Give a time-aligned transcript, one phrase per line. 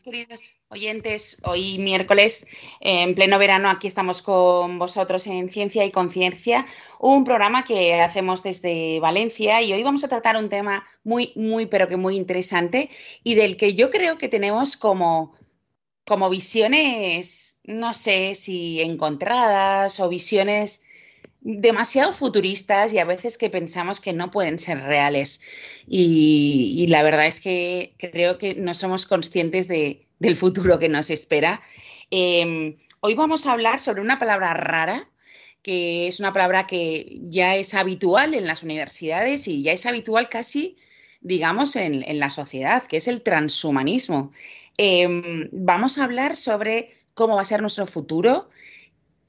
[0.00, 1.36] Queridos oyentes.
[1.44, 2.46] Hoy miércoles,
[2.80, 6.66] en pleno verano, aquí estamos con vosotros en Ciencia y Conciencia,
[6.98, 11.66] un programa que hacemos desde Valencia y hoy vamos a tratar un tema muy, muy,
[11.66, 12.88] pero que muy interesante
[13.22, 15.34] y del que yo creo que tenemos como,
[16.06, 20.84] como visiones, no sé si encontradas o visiones
[21.44, 25.40] demasiado futuristas y a veces que pensamos que no pueden ser reales.
[25.86, 31.60] Y, la verdad es que creo que no somos conscientes del futuro que nos espera.
[32.10, 35.08] Em, hoy vamos a hablar sobre una palabra rara
[35.62, 40.28] que es una palabra que ya es habitual en las universidades y ya es habitual
[40.28, 40.76] casi,
[41.20, 44.32] digamos, en, la sociedad, que es el transhumanismo.
[44.76, 48.50] Em, vamos a hablar sobre cómo va a ser nuestro futuro,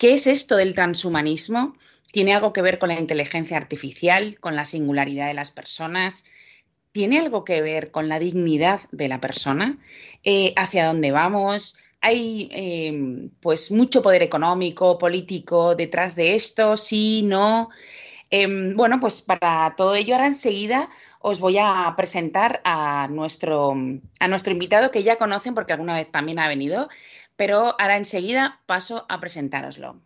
[0.04, 1.78] qué es esto del transhumanismo,
[2.12, 6.26] ¿Tiene algo que ver con la inteligencia artificial, con la singularidad de las personas?
[6.92, 9.80] ¿Tiene algo que ver con la dignidad de la persona?
[10.24, 11.78] Eh, ¿Hacia dónde vamos?
[12.02, 16.78] ¿Hay em, pues mucho poder económico, político detrás de esto?
[16.78, 17.24] ¿Sí?
[17.24, 17.70] ¿No?
[18.30, 20.90] Em, bueno, pues para todo ello ahora enseguida
[21.20, 23.76] os voy a presentar a nuestro,
[24.20, 26.90] a nuestro invitado que ya conocen porque alguna vez también ha venido,
[27.44, 30.00] pero ahora enseguida paso a presentároslo.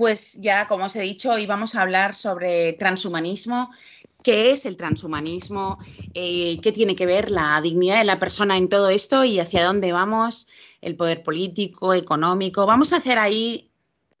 [0.00, 3.68] Pues ya, como os he dicho, hoy vamos a hablar sobre transhumanismo.
[4.24, 5.76] ¿Qué es el transhumanismo?
[6.14, 9.62] Eh, ¿Qué tiene que ver la dignidad de la persona en todo esto y hacia
[9.62, 10.48] dónde vamos?
[10.80, 12.64] El poder político, económico.
[12.64, 13.72] Vamos a hacer ahí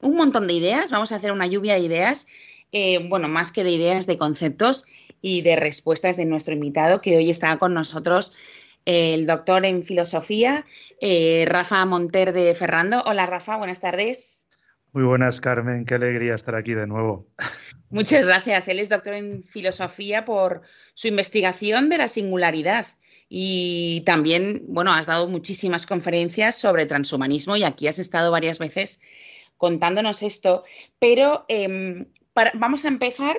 [0.02, 2.26] un montón de ideas, vamos a hacer una lluvia de ideas,
[2.72, 4.84] eh, bueno, más que de ideas, de conceptos
[5.22, 8.34] y de respuestas de nuestro invitado que hoy está con nosotros
[8.84, 10.66] el doctor en filosofía,
[11.00, 13.02] eh, Rafa Monter de Ferrando.
[13.06, 14.39] Hola Rafa, buenas tardes.
[14.92, 15.84] Muy buenas, Carmen.
[15.84, 17.28] Qué alegría estar aquí de nuevo.
[17.90, 18.66] Muchas gracias.
[18.66, 20.62] Él es doctor en filosofía por
[20.94, 22.86] su investigación de la singularidad.
[23.28, 29.00] Y también, bueno, has dado muchísimas conferencias sobre transhumanismo y aquí has estado varias veces
[29.56, 30.64] contándonos esto.
[30.98, 32.06] Pero em,
[32.54, 33.36] vamos a empezar,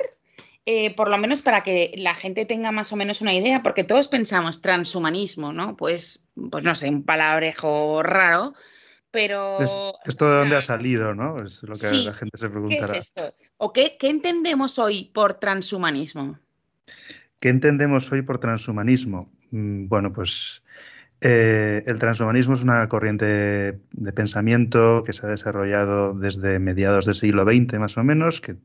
[0.65, 3.83] eh, por lo menos para que la gente tenga más o menos una idea, porque
[3.83, 5.75] todos pensamos transhumanismo, ¿no?
[5.75, 8.53] Pues, pues no sé, un palabrejo raro
[9.11, 9.59] pero...
[10.05, 11.37] ¿Esto de dónde ha salido, no?
[11.37, 12.93] Es lo que la gente se preguntará.
[12.93, 13.21] ¿Qué es esto?
[13.57, 16.39] ¿O qué, entendemos hoy por transhumanismo?
[17.39, 19.29] ¿Qué entendemos hoy por transhumanismo?
[19.51, 20.63] Mm, bueno, pues
[21.19, 27.15] eh, el transhumanismo es una corriente de pensamiento que se ha desarrollado desde mediados del
[27.15, 28.55] siglo XX, más o menos, que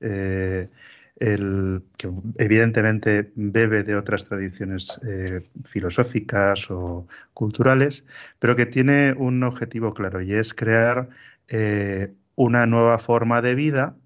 [0.00, 0.68] eh,
[1.18, 8.04] que evidentemente bebe de otras tradiciones eh, filosóficas o culturales,
[8.38, 11.08] pero que tiene un objetivo claro y es crear
[11.48, 13.96] eh, una nueva forma de vida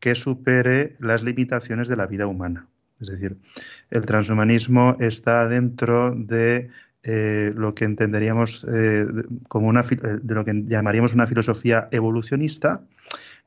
[0.00, 2.66] que supere las limitaciones de la vida humana.
[3.00, 3.38] Es decir,
[3.90, 6.68] el transhumanismo está dentro de
[7.04, 8.66] eh, lo que entenderíamos
[9.48, 12.82] como una de lo que llamaríamos una filosofía evolucionista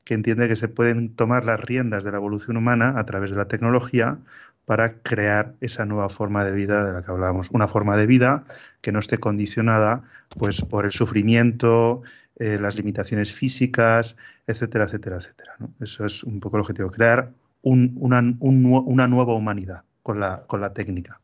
[0.06, 3.36] que entiende que se pueden tomar las riendas de la evolución humana a través de
[3.36, 4.18] la tecnología
[4.64, 7.50] para crear esa nueva forma de vida de la que hablábamos.
[7.50, 8.44] Una forma de vida
[8.82, 10.04] que no esté condicionada
[10.38, 12.02] pues, por el sufrimiento,
[12.38, 14.16] eh, las limitaciones físicas,
[14.46, 15.56] etcétera, etcétera, etcétera.
[15.80, 17.32] Eso es un poco el objetivo, crear
[17.62, 21.20] una, nueva humanidad con la, con la técnica.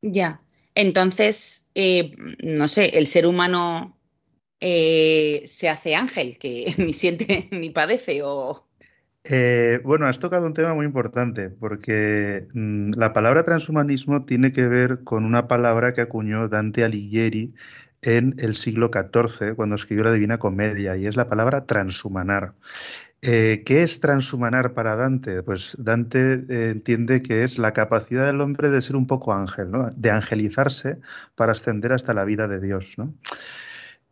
[0.00, 0.40] Ya,
[0.74, 3.94] entonces, eh, no sé, el ser humano
[4.66, 8.66] eh, se hace ángel, que ni siente ni padece o...
[9.24, 14.66] Eh, bueno, has tocado un tema muy importante porque mm, la palabra transhumanismo tiene que
[14.66, 17.54] ver con una palabra que acuñó Dante Alighieri
[18.00, 22.54] en el siglo XIV, cuando escribió la Divina Comedia, y es la palabra transhumanar.
[23.20, 25.42] Eh, ¿Qué es transhumanar para Dante?
[25.42, 30.10] Pues Dante entiende que es la capacidad del hombre de ser un poco ángel, de
[30.10, 30.98] angelizarse
[31.34, 32.94] para ascender hasta la vida de Dios.
[32.98, 33.14] ¿no?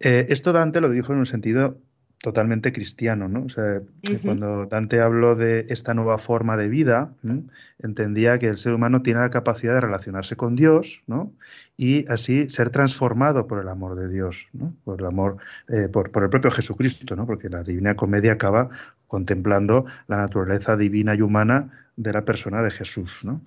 [0.02, 1.78] Esto Dante lo dijo en un sentido
[2.22, 3.44] totalmente cristiano, ¿no?
[3.44, 3.82] O sea,
[4.22, 7.12] cuando Dante habló de esta nueva forma de vida,
[7.81, 11.32] entendía que el ser humano tiene la capacidad de relacionarse con Dios, ¿no?
[11.76, 14.72] Y así ser transformado por el amor de Dios, ¿no?
[14.84, 15.38] Por el amor,
[15.69, 17.26] eh, por, el propio Jesucristo, ¿no?
[17.26, 18.70] Porque la Divina Comedia acaba
[19.08, 23.40] contemplando la naturaleza divina y humana de la persona de Jesús, ¿no?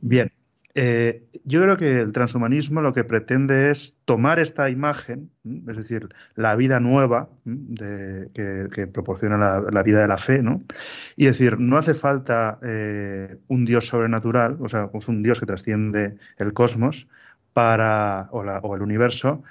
[0.00, 0.32] Bien,
[0.80, 5.28] eh, yo creo que el transhumanismo lo que pretende es tomar esta imagen,
[5.66, 10.62] es decir, la vida nueva que, proporciona la, vida de la fe, ¿no?
[11.16, 15.46] y decir, no hace falta eh, un Dios sobrenatural, o sea, pues un Dios que
[15.46, 17.08] trasciende el cosmos
[17.52, 19.42] para, o, el universo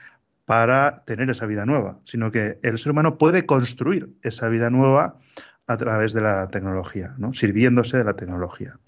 [0.45, 5.17] para tener esa vida nueva, sino que el ser humano puede construir esa vida nueva
[5.67, 7.33] a través de la tecnología, ¿no?
[7.33, 8.79] sirviéndose de la tecnología.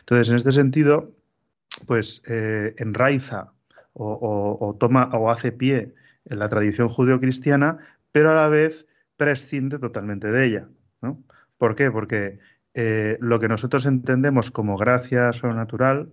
[0.00, 1.14] Entonces, en este sentido,
[1.86, 3.52] pues eh, enraiza
[3.92, 5.94] o, toma o hace pie
[6.26, 7.78] en la tradición judeocristiana,
[8.12, 8.86] pero a la vez
[9.16, 10.68] prescinde totalmente de ella.
[11.02, 11.22] ¿no?
[11.56, 11.90] ¿Por qué?
[11.90, 12.38] Porque
[12.74, 16.08] eh, lo que nosotros entendemos como gracia sobrenatural,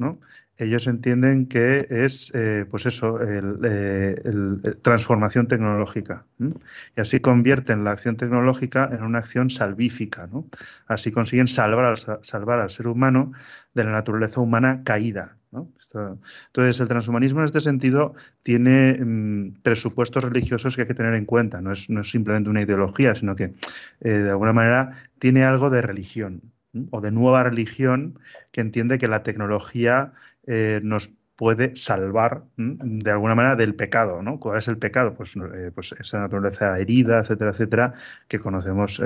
[0.57, 6.25] ellos entienden que es, eh, pues eso, el, transformación tecnológica.
[6.39, 10.27] Y así convierten la acción tecnológica en una acción salvífica.
[10.27, 10.47] ¿no?
[10.87, 13.33] Así consiguen salvar, salvar al ser humano
[13.75, 18.13] de la naturaleza humana caída entonces, el transhumanismo en este sentido
[18.43, 21.61] tiene mm, presupuestos religiosos que hay que tener en cuenta.
[21.61, 23.53] No es, simplemente una ideología, sino que
[24.01, 26.41] eh, de alguna manera tiene algo de religión
[26.91, 28.19] o de nueva religión
[28.51, 30.13] que entiende que la tecnología
[30.45, 34.39] eh, nos puede salvar de alguna manera del pecado, ¿no?
[34.39, 35.15] ¿Cuál es el pecado?
[35.15, 37.93] Pues, eh, pues esa naturaleza herida, etcétera, etcétera,
[38.29, 39.01] que conocemos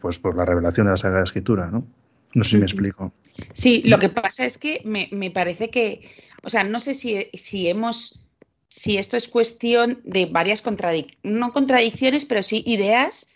[0.00, 1.86] pues por la revelación de la Sagrada Escritura, ¿no?
[2.34, 3.12] No sé si me explico.
[3.52, 6.08] Sí, lo que pasa es que me, parece que,
[6.42, 8.20] o sea, no sé si, si, hemos,
[8.68, 13.28] si esto es cuestión de varias contradicciones, no contradicciones, pero sí ideas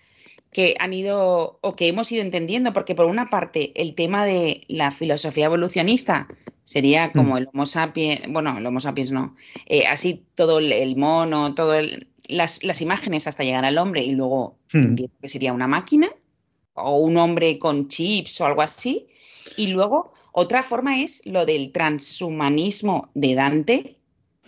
[0.52, 4.62] que han ido o que hemos ido entendiendo, porque por una parte el tema de
[4.69, 6.28] la filosofía evolucionista
[6.64, 7.38] sería como mm.
[7.38, 11.85] el Homo sapiens, bueno, el Homo sapiens no, eh, así todo el, mono, todas
[12.28, 14.95] las, las, imágenes hasta llegar al hombre y luego mm.
[14.95, 16.09] que sería una máquina
[16.75, 19.09] o un hombre con chips o algo así.
[19.57, 23.97] Y luego otra forma es lo del transhumanismo de Dante.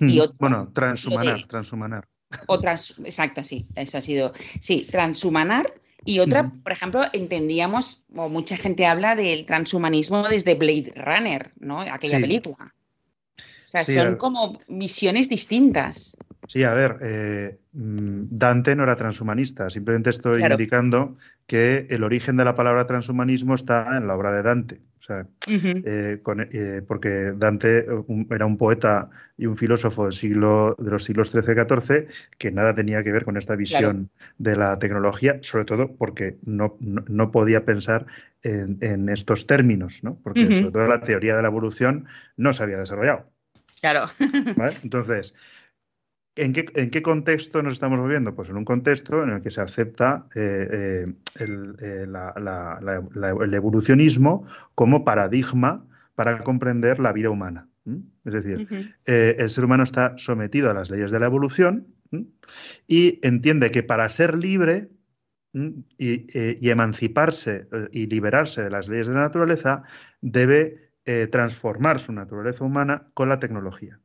[0.00, 2.08] y hmm, bueno, transhumanar, transhumanar.
[2.48, 4.32] O exacto, sí, eso ha sido.
[4.60, 5.72] Sí, transhumanar.
[6.04, 11.80] Y otra, por ejemplo, entendíamos, o mucha gente habla del transhumanismo desde Blade Runner, ¿no?
[11.80, 12.74] Aquella película.
[13.38, 16.16] O sea, son como visiones distintas.
[16.46, 22.36] Sí, a ver, eh, mm, Dante no era transhumanista, simplemente estoy indicando que el origen
[22.36, 24.80] de la palabra transhumanismo está en la obra de Dante.
[24.98, 27.86] O sea, eh, eh, porque Dante
[28.28, 32.06] era un poeta y un filósofo del siglo, de los siglos XIII y XIV
[32.38, 36.76] que nada tenía que ver con esta visión de la tecnología, sobre todo porque no,
[37.30, 38.06] podía pensar
[38.42, 40.18] en, estos términos, ¿no?
[40.24, 43.30] porque sobre todo la teoría de la evolución no se había desarrollado.
[43.80, 44.08] Claro.
[44.82, 45.34] Entonces,
[46.36, 48.34] ¿En qué, contexto nos estamos moviendo?
[48.34, 51.06] Pues en un contexto en el que se acepta eh, eh,
[51.80, 57.68] eh, el, evolucionismo como paradigma para comprender la vida humana.
[58.24, 61.86] Es decir, el ser humano está sometido a las leyes de la evolución
[62.86, 64.90] y entiende que para ser libre
[65.96, 69.84] y, emanciparse y liberarse de las leyes de la naturaleza,
[70.20, 70.90] debe
[71.30, 74.00] transformar su naturaleza humana con la tecnología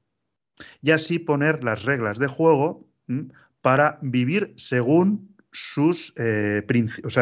[0.81, 2.88] y así poner las reglas de juego
[3.62, 6.63] para vivir según sus, eh,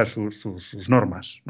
[0.06, 0.44] sus,
[0.88, 1.42] normas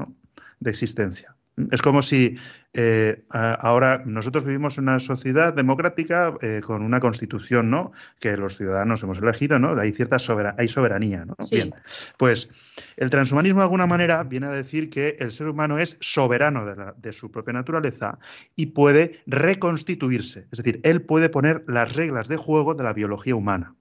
[0.59, 1.35] de existencia.
[1.71, 2.37] Es como si
[2.73, 7.91] eh, ahora nosotros vivimos en una sociedad democrática eh, con una constitución, ¿no?
[8.19, 9.79] Que los ciudadanos hemos elegido, ¿no?
[9.79, 10.17] Hay cierta
[10.57, 11.35] hay soberanía, ¿no?
[11.51, 11.73] Bien.
[12.17, 12.49] Pues
[12.97, 17.13] el transhumanismo de alguna manera viene a decir que el ser humano es soberano de,
[17.13, 18.19] su propia naturaleza
[18.55, 20.47] y puede reconstituirse.
[20.51, 23.75] Es decir, él puede poner las reglas de juego de la biología humana.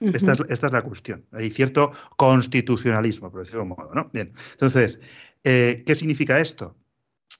[0.00, 1.24] Esta, es, la cuestión.
[1.32, 4.10] Hay cierto constitucionalismo, por decirlo de modo, ¿no?
[4.12, 4.32] Bien.
[4.52, 5.00] Entonces,
[5.48, 6.76] eh, ¿Qué significa esto?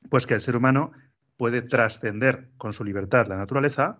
[0.08, 0.92] Pues que el ser humano
[1.36, 3.98] puede trascender con su libertad la naturaleza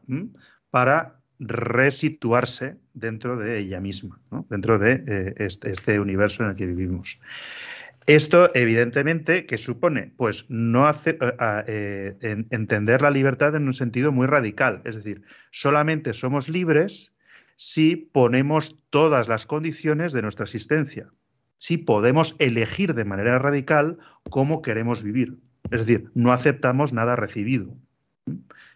[0.71, 6.67] para resituarse dentro de ella misma, dentro de eh, este, este, universo en el que
[6.67, 7.19] vivimos.
[8.07, 11.19] Esto, evidentemente, que supone, pues, no hace,
[11.67, 14.83] eh, entender la libertad en un sentido muy radical.
[14.85, 17.13] Es decir, solamente somos libres
[17.57, 21.11] si ponemos todas las condiciones de nuestra existencia
[21.59, 23.99] si podemos elegir de manera radical
[24.31, 25.39] cómo queremos vivir.
[25.71, 27.75] Es decir, no aceptamos nada recibido.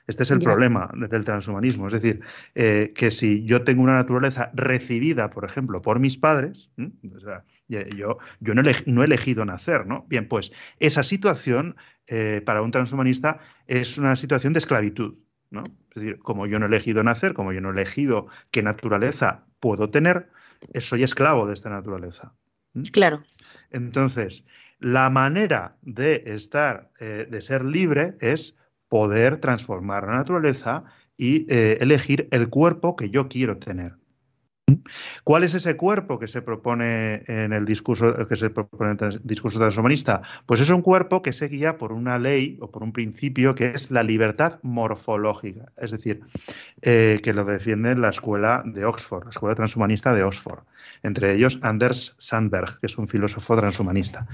[0.06, 1.86] Este es el problema del transhumanismo.
[1.86, 2.20] Es decir,
[2.54, 6.70] eh, que si yo tengo una naturaleza recibida, por ejemplo, por mis padres,
[7.68, 10.04] yo, yo no, he elegido nacer, ¿no?
[10.08, 11.76] Bien, pues esa situación
[12.08, 15.14] eh, para un transhumanista es una situación de esclavitud.
[15.50, 15.64] ¿No?
[15.90, 19.44] Es decir, como yo no he elegido nacer, como yo no he elegido qué naturaleza
[19.58, 20.28] puedo tener,
[20.78, 22.32] soy esclavo de esta naturaleza.
[22.92, 23.22] Claro.
[23.70, 24.44] Entonces,
[24.78, 28.56] la manera de estar, eh, de ser libre es
[28.88, 30.84] poder transformar la naturaleza
[31.16, 33.99] y eh, elegir el cuerpo que yo quiero tener.
[35.24, 39.20] ¿Cuál es ese cuerpo que se propone en el discurso que se propone en el
[39.24, 40.22] discurso transhumanista?
[40.46, 43.70] Pues es un cuerpo que se guía por una ley o por un principio que
[43.70, 46.20] es la libertad morfológica, es decir,
[46.82, 50.64] eh, que lo defiende la escuela de Oxford, la escuela transhumanista de Oxford,
[51.02, 54.26] entre ellos Anders Sandberg, que es un filósofo transhumanista.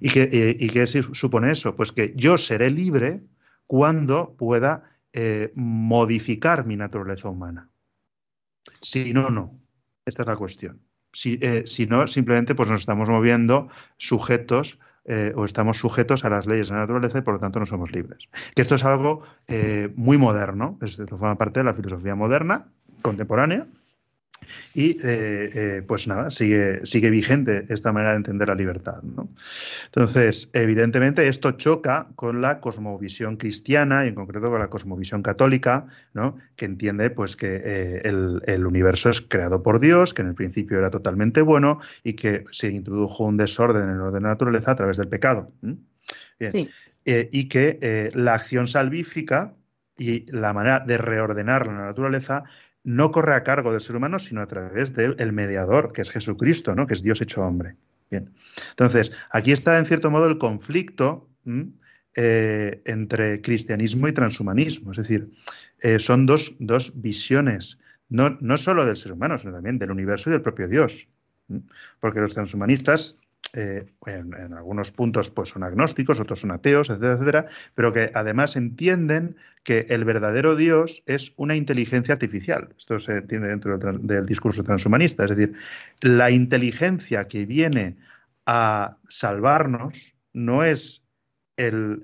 [0.00, 1.76] ¿Y qué, eh, supone eso?
[1.76, 3.22] Pues que yo seré libre
[3.66, 7.68] cuando pueda eh, modificar mi naturaleza humana.
[8.80, 9.63] Si no, no.
[10.06, 10.80] Esta es la cuestión.
[11.24, 16.46] Eh, si, no, simplemente pues nos estamos moviendo sujetos eh, o estamos sujetos a las
[16.46, 18.28] leyes de la naturaleza y por lo tanto no somos libres.
[18.54, 22.66] Que esto es algo eh, muy moderno, esto forma parte de la filosofía moderna,
[23.02, 23.66] contemporánea,
[24.74, 29.02] y eh, eh, pues nada, sigue, sigue vigente esta manera de entender la libertad.
[29.86, 35.86] Entonces, evidentemente esto choca con la cosmovisión cristiana y en concreto con la cosmovisión católica,
[36.56, 40.78] que entiende pues, que eh, el, universo es creado por Dios, que en el principio
[40.78, 44.72] era totalmente bueno y que se introdujo un desorden en el orden de la naturaleza
[44.72, 45.52] a través del pecado.
[47.06, 49.54] y que la acción salvífica
[49.96, 52.44] y la manera de reordenar la naturaleza
[52.84, 56.74] no corre a cargo del ser humano, sino a través del mediador, que es Jesucristo,
[56.74, 56.86] ¿no?
[56.86, 57.76] que es Dios hecho hombre.
[58.10, 58.30] Bien.
[58.70, 61.28] Entonces, aquí está en cierto modo el conflicto
[62.14, 64.92] eh, entre cristianismo y transhumanismo.
[64.92, 65.30] Es decir,
[65.80, 66.54] eh, son dos,
[66.94, 67.78] visiones,
[68.10, 71.08] no, no, solo del ser humano, sino también del universo y del propio Dios.
[72.00, 73.16] Porque los transhumanistas
[73.54, 78.56] eh, en, algunos puntos pues son agnósticos, otros son ateos, etcétera, etcétera, pero que además
[78.56, 82.68] entienden que el verdadero Dios es una inteligencia artificial.
[82.76, 85.54] Esto se entiende dentro del, discurso transhumanista, es decir,
[86.00, 87.96] la inteligencia que viene
[88.46, 91.02] a salvarnos no es
[91.56, 92.02] el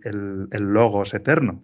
[0.53, 1.63] logos eterno,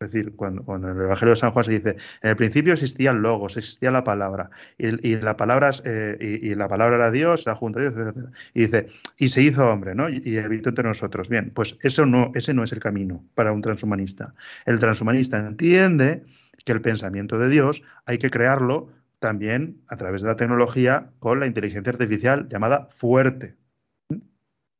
[0.00, 3.10] es decir, cuando, en el Evangelio de San Juan se dice, en el principio existía
[3.10, 7.54] el logos, existía la palabra, y, la, palabra, eh, y, la palabra era Dios, está
[7.54, 8.16] junto a Dios, etc.
[8.54, 8.88] Y dice,
[9.18, 10.08] y se hizo hombre, ¿no?
[10.08, 11.28] Y, habitó entre nosotros.
[11.28, 14.34] Bien, pues eso no, ese no es el camino para un transhumanista.
[14.64, 16.24] El transhumanista entiende
[16.64, 18.88] que el pensamiento de Dios hay que crearlo
[19.18, 23.54] también a través de la tecnología con la inteligencia artificial llamada fuerte.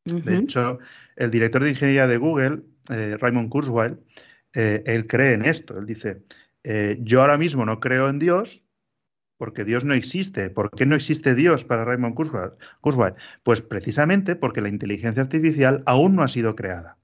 [0.06, 0.78] De hecho,
[1.16, 3.98] el director de ingeniería de Google, eh, Raymond Kurzweil,
[4.54, 5.78] eh, él cree en esto.
[5.78, 6.22] Él dice,
[6.64, 8.66] eh, yo ahora mismo no creo en Dios
[9.38, 10.50] porque Dios no existe.
[10.50, 13.14] ¿Por qué no existe Dios para Raymond Kurzweil?
[13.42, 16.98] Pues precisamente porque la inteligencia artificial aún no ha sido creada.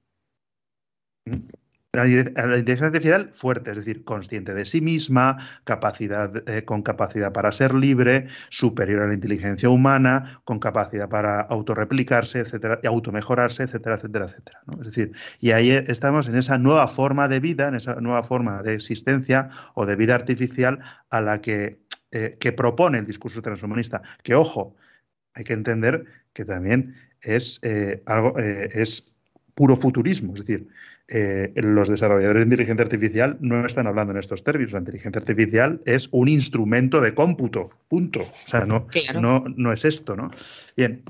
[1.24, 1.48] ¿Mm?
[1.96, 7.50] La, inteligencia artificial fuerte, es decir, consciente de sí misma, capacidad, eh, con capacidad para
[7.52, 13.94] ser libre, superior a la inteligencia humana, con capacidad para autorreplicarse, etcétera, y automejorarse, etcétera,
[13.94, 14.60] etcétera, etcétera.
[14.78, 18.62] Es decir, y ahí estamos en esa nueva forma de vida, en esa nueva forma
[18.62, 24.02] de existencia o de vida artificial a la que, eh, que propone el discurso transhumanista.
[24.22, 24.76] Que ojo,
[25.32, 29.15] hay que entender que también es eh, algo, es
[29.56, 30.68] puro futurismo, es decir,
[31.08, 34.72] eh, los desarrolladores de inteligencia artificial no están hablando en estos términos.
[34.72, 38.20] La inteligencia artificial es un instrumento de cómputo, punto.
[38.20, 38.86] O sea, no,
[39.18, 40.30] no, no es esto, ¿no?
[40.76, 41.02] Bien,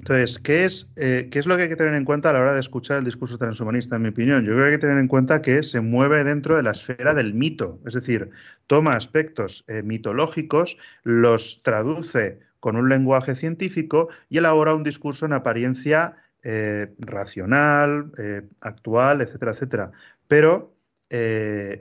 [0.00, 2.40] Entonces, ¿qué es, eh, ¿qué es lo que hay que tener en cuenta a la
[2.40, 4.44] hora de escuchar el discurso transhumanista, en mi opinión?
[4.44, 7.14] Yo creo que hay que tener en cuenta que se mueve dentro de la esfera
[7.14, 8.30] del mito, es decir,
[8.66, 15.34] toma aspectos eh, mitológicos, los traduce con un lenguaje científico y elabora un discurso en
[15.34, 16.16] apariencia
[16.48, 18.12] eh, racional,
[18.60, 19.90] actual, etcétera, etcétera.
[20.28, 20.74] Pero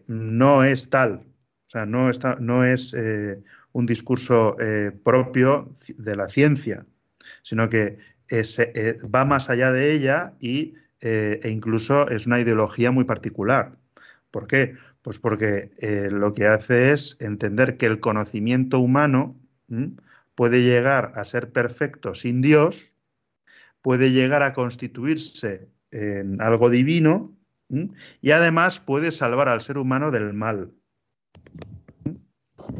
[0.07, 1.25] no es tal,
[1.67, 2.95] o sea, no, está, no es
[3.71, 4.55] un discurso
[5.03, 6.85] propio de la ciencia
[7.43, 7.97] sino que
[8.29, 13.77] eh, va más allá de ella y, eh, e incluso es una ideología muy particular.
[14.31, 14.75] ¿Por qué?
[15.01, 19.35] Pues porque eh, lo que hace es entender que el conocimiento humano
[20.33, 22.94] puede llegar a ser perfecto sin Dios,
[23.85, 27.37] puede llegar a constituirse en algo divino
[28.19, 30.71] y además puede salvar al ser humano del mal.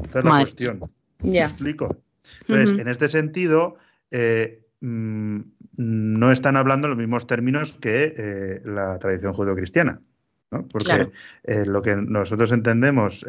[0.02, 0.92] Esta es la cuestión.
[1.22, 1.96] ¿Me explico?
[2.48, 3.78] Entonces, en este sentido,
[4.10, 5.42] eh, mm,
[5.78, 10.02] no están hablando en los mismos términos que eh, la tradición judeocristiana.
[10.56, 10.68] ¿No?
[10.68, 11.10] Porque
[11.44, 13.26] eh, lo que nosotros entendemos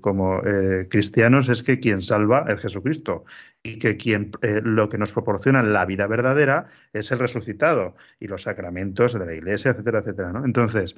[0.00, 0.42] como
[0.88, 3.24] cristianos es que quien salva es Jesucristo
[3.62, 8.42] y que quien lo que nos proporciona la vida verdadera es el resucitado y los
[8.42, 10.32] sacramentos de la iglesia, etcétera, etcétera.
[10.32, 10.44] ¿no?
[10.44, 10.94] Entonces,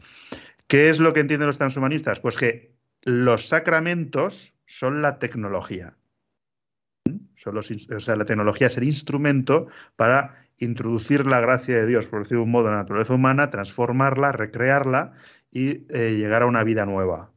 [0.67, 2.21] ¿qué es lo que entienden los transhumanistas?
[2.21, 5.95] Pues que los sacramentos son la tecnología
[7.47, 12.41] o sea, la tecnología es el instrumento para introducir la gracia de Dios, por decirlo
[12.41, 15.13] de un modo, en la naturaleza humana, transformarla, recrearla
[15.51, 17.31] y eh, llegar a una vida nueva.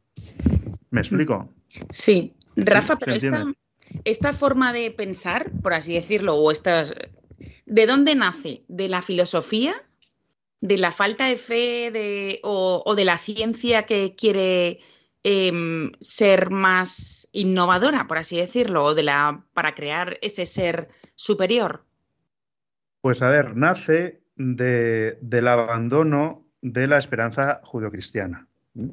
[0.90, 1.52] ¿Me explico?
[1.90, 2.34] Sí.
[2.56, 3.16] Rafa, pero
[4.04, 6.94] esta, forma de pensar, por así decirlo, o estas,
[7.66, 8.62] ¿de dónde nace?
[8.68, 9.74] ¿De la filosofía?
[10.60, 14.80] ¿De la falta de fe de, o de la ciencia que quiere
[15.30, 21.84] Em, ser más innovadora, por así decirlo, o de la, para crear ese ser superior?
[23.02, 28.46] Pues a ver, nace del abandono de la esperanza judeocristiana.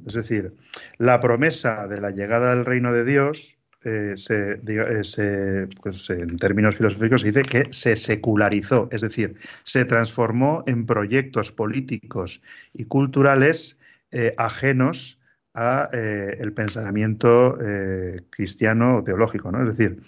[0.05, 0.53] Es decir,
[0.97, 7.21] la promesa de la llegada del reino de Dios, eh, eh, pues, en términos filosóficos,
[7.21, 12.41] se dice que se secularizó, es decir, se transformó en proyectos políticos
[12.73, 13.79] y culturales
[14.11, 15.17] eh, ajenos
[15.55, 19.61] a eh, el pensamiento eh, cristiano o teológico, ¿no?
[19.61, 20.01] Es decir,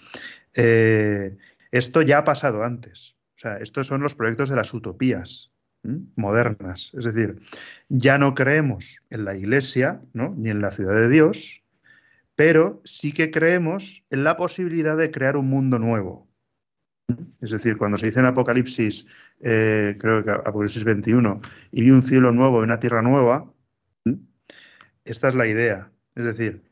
[0.54, 1.36] eh,
[1.72, 3.16] esto ya ha pasado antes.
[3.36, 5.50] O sea, estos son los proyectos de las utopías
[6.16, 6.92] modernas.
[6.98, 7.40] Es decir,
[7.88, 10.34] ya no creemos en la Iglesia, ¿no?
[10.36, 11.62] ni en la ciudad de Dios,
[12.34, 16.28] pero sí que creemos en la posibilidad de crear un mundo nuevo.
[17.40, 19.06] Es decir, cuando se dice en Apocalipsis,
[19.38, 23.50] creo que Apocalipsis 21, y vi un cielo nuevo y una tierra nueva,
[25.10, 25.90] esta es la idea.
[26.14, 26.62] Es decir,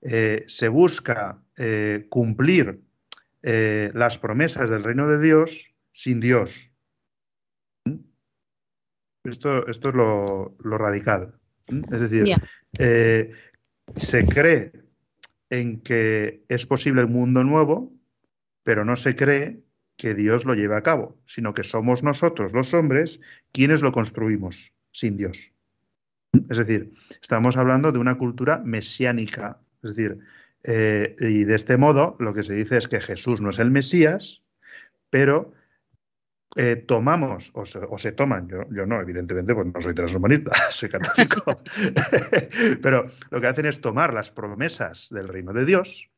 [0.00, 2.80] eh, se busca eh, cumplir
[3.42, 6.70] eh, las promesas del reino de Dios sin Dios.
[9.24, 11.34] Esto, esto es lo, radical.
[11.66, 12.34] Es decir,
[13.96, 14.72] se cree
[15.50, 17.92] en que es posible un mundo nuevo,
[18.62, 19.60] pero no se cree
[19.96, 23.20] que Dios lo lleve a cabo, sino que somos nosotros, los hombres,
[23.52, 25.52] quienes lo construimos sin Dios.
[26.50, 29.58] Es decir, estamos hablando de una cultura mesiánica.
[29.82, 30.18] Es decir,
[30.64, 33.70] eh, y de este modo lo que se dice es que Jesús no es el
[33.70, 34.42] Mesías,
[35.10, 35.52] pero
[36.56, 41.62] eh, tomamos, o se, toman, yo, yo, no, evidentemente, pues no soy transhumanista, soy católico,
[42.82, 46.10] pero lo que hacen es tomar las promesas del reino de Dios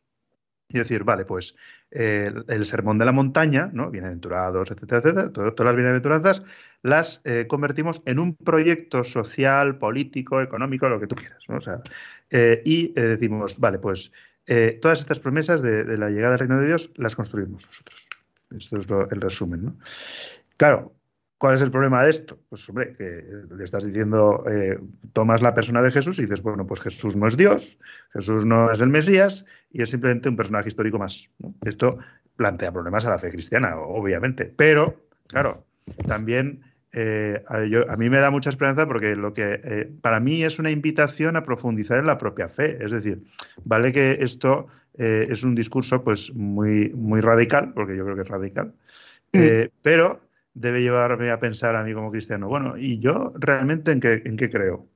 [0.68, 1.56] y decir, vale, pues
[1.90, 3.90] el sermón de la montaña, ¿no?
[3.90, 6.44] Bienaventurados, etcétera, etcétera, todas las bienaventuranzas,
[6.82, 11.56] las eh, convertimos en un proyecto social, político, económico, lo que tú quieras, ¿no?
[11.56, 11.82] O sea,
[12.30, 14.12] eh, y eh, decimos, vale, pues
[14.80, 18.08] todas estas promesas de, la llegada del reino de Dios las construimos nosotros.
[18.50, 19.76] Esto es el resumen, ¿no?
[20.56, 20.92] Claro,
[21.40, 22.38] ¿Cuál es el problema de esto?
[22.50, 23.24] Pues hombre, que
[23.56, 24.78] le estás diciendo, eh,
[25.14, 27.78] tomas la persona de Jesús y dices, bueno, pues Jesús no es Dios,
[28.12, 31.30] Jesús no es el Mesías y es simplemente un personaje histórico más.
[31.64, 31.96] Esto
[32.36, 35.64] plantea problemas a la fe cristiana, obviamente, pero, claro,
[36.06, 36.60] también
[36.92, 40.70] eh, a, mí me da mucha esperanza porque lo que eh, para mí es una
[40.70, 42.84] invitación a profundizar en la propia fe.
[42.84, 43.22] Es decir,
[43.64, 44.66] vale que esto
[44.98, 48.74] es un discurso pues muy, muy radical, porque yo creo que es radical,
[49.32, 49.70] mm.
[49.80, 50.20] pero
[50.60, 54.86] debe llevarme a pensar a mí como cristiano, bueno, ¿y yo realmente en qué, creo?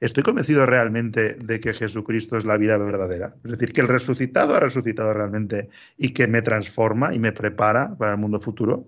[0.00, 3.34] Estoy convencido realmente de que Jesucristo es la vida verdadera.
[3.44, 7.96] Es decir, que el resucitado ha resucitado realmente y que me transforma y me prepara
[7.96, 8.86] para el mundo futuro.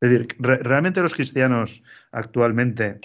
[0.00, 3.00] Es decir, realmente los cristianos actualmente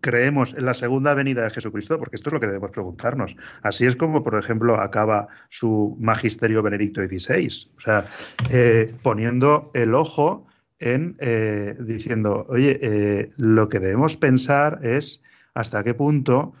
[0.00, 3.36] creemos en la segunda venida de Jesucristo, porque esto es lo que debemos preguntarnos.
[3.62, 8.08] Así es como, por ejemplo, acaba su magisterio Benedicto XVI, o sea,
[8.50, 10.46] eh, poniendo el ojo
[10.78, 15.22] en eh, diciendo, oye, eh, lo que debemos pensar es
[15.54, 16.52] hasta qué punto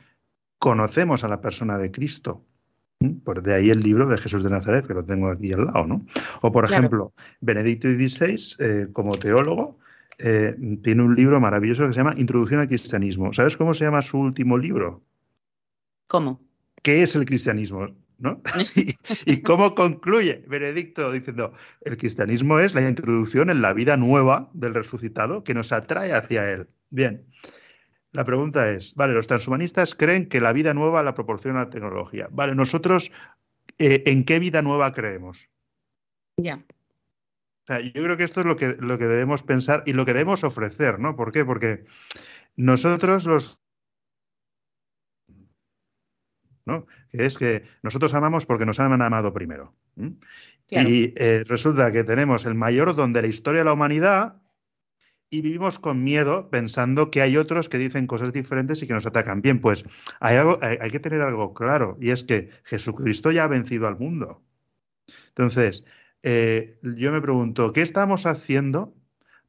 [0.58, 2.44] conocemos a la persona de Cristo.
[3.24, 5.86] Por de ahí el libro de Jesús de Nazaret, que lo tengo aquí al lado,
[5.86, 6.06] ¿no?
[6.40, 9.78] O, por ejemplo, Benedicto XVI, eh, como teólogo,
[10.18, 13.34] tiene un libro maravilloso que se llama Introducción al Cristianismo.
[13.34, 15.02] ¿Sabes cómo se llama su último libro?
[16.06, 16.40] ¿Cómo?
[16.82, 17.88] ¿Qué es el cristianismo?
[18.18, 18.40] ¿No?
[19.26, 21.52] y, cómo concluye Benedicto diciendo,
[21.82, 26.50] el cristianismo es la introducción en la vida nueva del resucitado que nos atrae hacia
[26.50, 26.68] él.
[26.90, 27.26] Bien,
[28.12, 32.28] la pregunta es, vale, los transhumanistas creen que la vida nueva la proporciona la tecnología.
[32.30, 33.12] Vale, nosotros,
[33.78, 35.50] eh, ¿en qué vida nueva creemos?
[36.38, 36.64] Ya.
[37.68, 40.44] yo creo que esto es lo que, lo que debemos pensar y lo que debemos
[40.44, 41.16] ofrecer, ¿no?
[41.16, 41.44] ¿Por qué?
[41.44, 41.84] Porque
[42.56, 43.58] nosotros los
[46.66, 49.74] Que es que nosotros amamos porque nos han amado primero.
[50.68, 54.42] Y eh, resulta que tenemos el mayor don de la historia de la humanidad
[55.30, 59.06] y vivimos con miedo pensando que hay otros que dicen cosas diferentes y que nos
[59.06, 59.42] atacan.
[59.42, 59.84] Bien, pues
[60.20, 63.98] hay, algo, hay que tener algo claro y es que Jesucristo ya ha vencido al
[63.98, 64.42] mundo.
[65.28, 65.84] Entonces,
[66.22, 68.94] eh, yo me pregunto, ¿qué estamos haciendo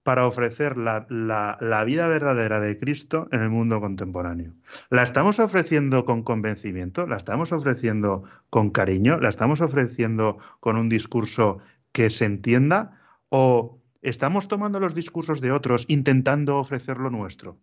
[0.08, 4.54] para ofrecer la, vida verdadera de Cristo en el mundo contemporáneo.
[4.90, 7.06] ¿La estamos ofreciendo con convencimiento?
[7.06, 9.20] ¿La estamos ofreciendo con cariño?
[9.20, 11.58] ¿La estamos ofreciendo con un discurso
[11.92, 13.02] que se entienda?
[13.28, 17.60] ¿O estamos tomando los discursos de otros intentando ofrecer lo nuestro?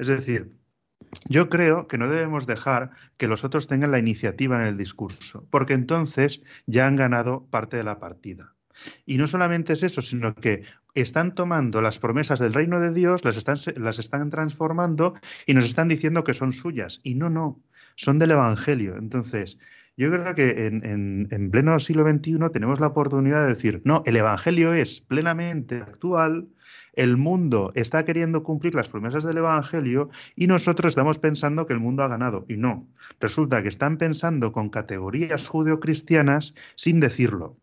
[0.00, 0.56] Es decir,
[1.26, 5.46] yo creo que no debemos dejar que los otros tengan la iniciativa en el discurso,
[5.48, 8.56] porque entonces ya han ganado parte de la partida.
[9.06, 10.64] Y no solamente es eso, sino que
[11.00, 15.14] están tomando las promesas del reino de Dios, las están, las están transformando
[15.46, 17.00] y nos están diciendo que son suyas.
[17.02, 17.60] Y no, no,
[17.96, 18.96] son del Evangelio.
[18.96, 19.58] Entonces,
[19.96, 24.16] yo creo que en, en, pleno siglo XXI tenemos la oportunidad de decir, no, el
[24.16, 26.46] Evangelio es plenamente actual,
[26.92, 31.80] el mundo está queriendo cumplir las promesas del Evangelio y nosotros estamos pensando que el
[31.80, 32.44] mundo ha ganado.
[32.48, 32.86] Y no,
[33.20, 37.56] resulta que están pensando con categorías judeocristianas sin decirlo.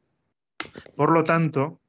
[0.95, 1.79] Por lo tanto,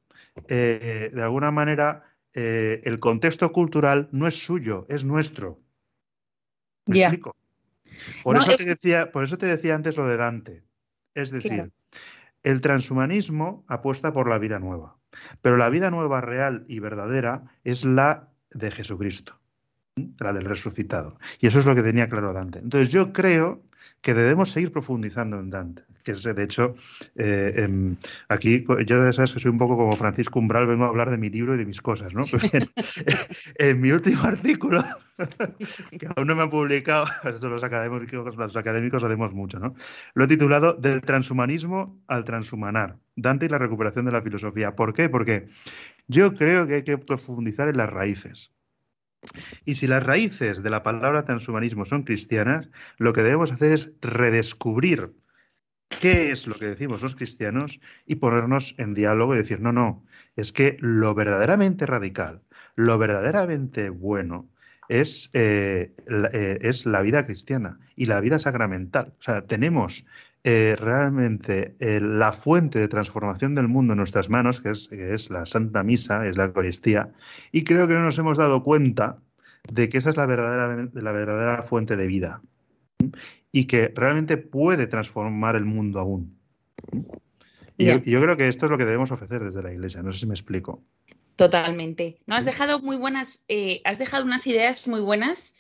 [0.49, 5.61] eh, de alguna manera, eh, el contexto cultural no es suyo, es nuestro.
[6.87, 7.35] ¿Me explico?
[8.22, 10.64] Por, eso te decía, por eso te decía antes lo de Dante.
[11.14, 11.72] Es decir,
[12.42, 14.99] el transhumanismo apuesta por la vida nueva,
[15.40, 19.40] pero la vida nueva real y verdadera es la de Jesucristo,
[20.18, 21.18] la del resucitado.
[21.40, 22.59] Y eso es lo que tenía claro Dante.
[22.59, 23.62] Entonces yo creo
[24.07, 26.77] que debemos seguir profundizando en Dante que es de hecho,
[27.16, 27.97] eh, em,
[28.29, 31.19] aquí yo ya sabes que soy un poco como Francisco Umbral, vengo a hablar de
[31.19, 32.21] mi libro y de mis cosas, ¿no?
[32.31, 32.45] Pues
[33.57, 34.85] en, mi último artículo,
[35.99, 39.75] que aún no me han publicado, esto los académicos, los académicos hacemos mucho, ¿no?
[40.14, 44.77] Lo he titulado Del transhumanismo al transhumanar, Dante y la recuperación de la filosofía.
[44.77, 45.09] ¿Por qué?
[45.09, 45.49] Porque
[46.07, 48.56] yo creo que hay que profundizar en las raíces.
[49.65, 53.93] Y si las raíces de la palabra transhumanismo son cristianas, lo que debemos hacer es
[54.01, 55.12] redescubrir
[56.01, 60.05] qué es lo que decimos los cristianos y ponernos en diálogo y decir, no, no,
[60.37, 62.43] es que lo verdaderamente radical,
[62.75, 64.49] lo verdaderamente bueno
[64.89, 69.15] es, eh, la, eh, es la vida cristiana y la vida sacramental.
[69.19, 70.05] O sea, tenemos
[70.49, 75.29] eh, realmente la fuente de transformación del mundo en nuestras manos, que es, que es,
[75.29, 77.11] la Santa Misa, es la Eucaristía,
[77.51, 79.19] y creo que no nos hemos dado cuenta
[79.73, 82.43] de que esa es la verdadera, la verdadera fuente de vida
[83.51, 86.39] y que realmente puede transformar el mundo aún.
[87.77, 90.01] Y yo, creo que esto es lo que debemos ofrecer desde la Iglesia.
[90.01, 90.81] No sé si me explico.
[91.35, 92.21] Totalmente.
[92.29, 95.57] No has dejado muy buenas, eh, has dejado unas ideas muy buenas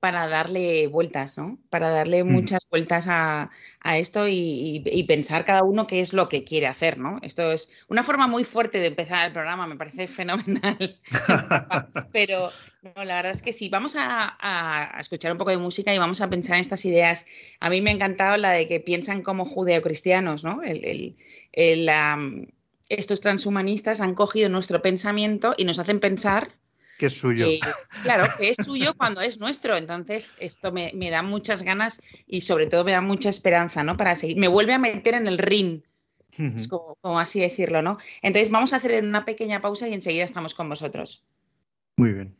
[0.00, 1.58] para darle vueltas, ¿no?
[1.70, 2.32] Para darle mm.
[2.32, 3.50] muchas vueltas a,
[3.84, 7.18] esto y, pensar cada uno qué es lo que quiere hacer, ¿no?
[7.22, 11.00] Esto es una forma muy fuerte de empezar el programa, me parece fenomenal.
[12.12, 12.50] Pero
[12.82, 16.30] la verdad es que sí, vamos a, escuchar un poco de música y vamos a
[16.30, 17.26] pensar en estas ideas.
[17.60, 20.60] A mí me ha encantado la de que piensan como judeocristianos, ¿no?
[22.88, 26.48] estos transhumanistas han cogido nuestro pensamiento y nos hacen pensar
[26.98, 27.46] que es suyo.
[28.02, 29.76] claro, que es suyo cuando es nuestro.
[29.76, 33.96] Entonces, esto me, da muchas ganas y sobre todo me da mucha esperanza, ¿no?
[33.96, 34.36] Para seguir.
[34.36, 35.82] Me vuelve a meter en el ring.
[36.68, 37.98] como, así decirlo, ¿no?
[38.20, 41.24] Entonces vamos a hacer una pequeña pausa y enseguida estamos con vosotros.
[41.96, 42.36] Muy bien.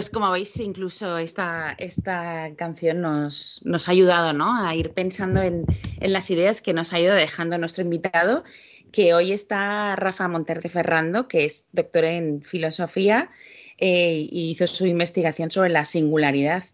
[0.00, 4.56] Pues como veis, incluso esta, esta canción nos, nos, ha ayudado ¿no?
[4.56, 5.66] a ir pensando en,
[6.00, 8.42] en, las ideas que nos ha ido dejando nuestro invitado,
[8.92, 13.30] que hoy está Rafa Monterde Ferrando, que es doctor en filosofía
[13.76, 16.64] eh, y hizo su investigación sobre la singularidad.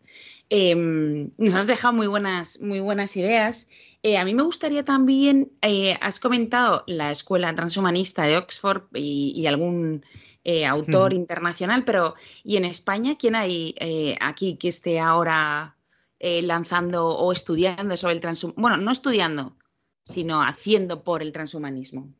[0.48, 3.66] Eh, nos has dejado muy buenas, muy buenas ideas.
[4.04, 9.44] Eh, a mí me gustaría también, eh, has comentado la Escuela Transhumanista de Oxford y
[9.48, 10.04] algún
[10.48, 15.74] eh, autor internacional, pero ¿y en España quién hay eh, aquí que esté ahora
[16.20, 18.62] eh, lanzando o estudiando sobre el transhumanismo?
[18.62, 19.56] Bueno, no estudiando,
[20.04, 22.14] sino haciendo por el transhumanismo.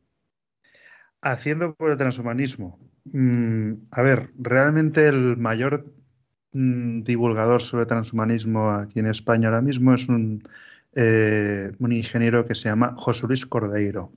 [1.21, 2.77] Haciendo por el transhumanismo.
[3.05, 5.85] Mm, a ver, realmente el mayor
[6.51, 10.43] mm, divulgador sobre transhumanismo aquí en España ahora mismo es un,
[10.93, 14.11] un ingeniero que se llama José Luis Cordeiro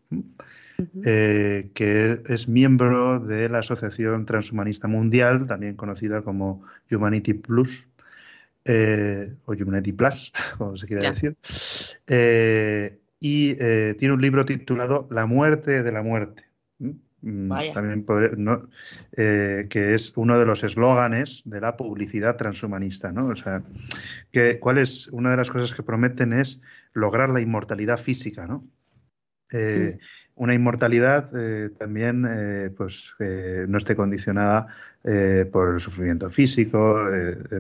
[1.05, 7.88] eh, que es miembro de la Asociación Transhumanista Mundial, también conocida como Humanity Plus,
[8.64, 11.37] eh, o Humanity Plus, como se quiere decir.
[12.07, 16.45] Eh, y eh, tiene un libro titulado La muerte de la muerte.
[17.23, 18.71] Mm, también podré, ¿no?
[19.14, 23.27] eh, que es uno de los eslóganes de la publicidad transhumanista, ¿no?
[23.27, 23.62] O sea,
[24.33, 26.62] que, ¿cuál es una de las cosas que prometen es
[26.95, 28.64] lograr la inmortalidad física, ¿no?
[29.53, 29.99] Mm
[30.40, 34.68] una inmortalidad eh, también eh, pues, eh, no esté condicionada
[35.50, 37.07] por el sufrimiento físico,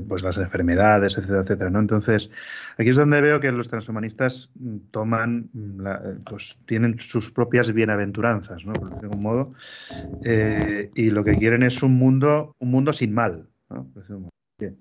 [0.06, 1.70] pues las enfermedades, etcétera, etcétera.
[1.70, 1.78] ¿no?
[1.78, 2.30] Entonces,
[2.76, 7.72] aquí es donde veo que los transhumanistas mm, toman, mm, la, pues tienen sus propias
[7.72, 8.74] bienaventuranzas, ¿no?
[8.74, 9.54] de algún modo,
[10.94, 13.48] y lo que quieren es un mundo, un mundo sin mal.
[13.70, 13.90] ¿no?
[14.58, 14.76] Bien.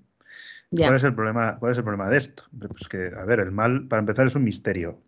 [0.70, 2.42] ¿Cuál, es el problema, ¿Cuál es el problema de esto?
[2.58, 5.00] Pues que, a ver, el mal, para empezar, es un misterio.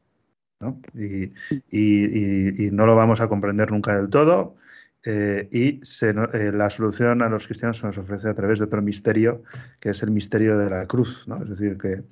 [0.94, 1.32] Y,
[1.70, 4.56] y, y, no lo vamos a comprender nunca del todo.
[5.04, 8.80] Eh, y eh, la solución a los cristianos se nos ofrece a través de otro
[8.82, 9.42] misterio,
[9.80, 11.26] que es el misterio de la cruz.
[11.26, 11.42] ¿no?
[11.42, 12.02] Es decir, que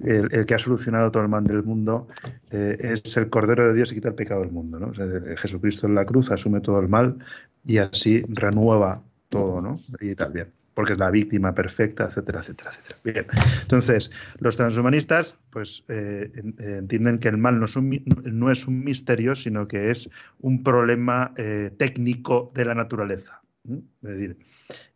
[0.00, 2.08] el, que ha solucionado todo el mal del mundo
[2.50, 4.78] eh, es el Cordero de Dios y quita el pecado del mundo.
[4.78, 4.92] ¿no?
[5.36, 7.18] Jesucristo en la cruz asume todo el mal
[7.64, 9.62] y así renueva todo.
[9.62, 9.78] ¿no?
[10.00, 12.98] Y tal, bien porque es la víctima perfecta, etcétera, etcétera, etcétera.
[13.04, 13.26] Bien,
[13.62, 18.84] entonces, los transhumanistas pues eh, entienden que el mal no es, un, no es, un,
[18.84, 20.10] misterio, sino que es
[20.40, 23.43] un problema eh, técnico de la naturaleza.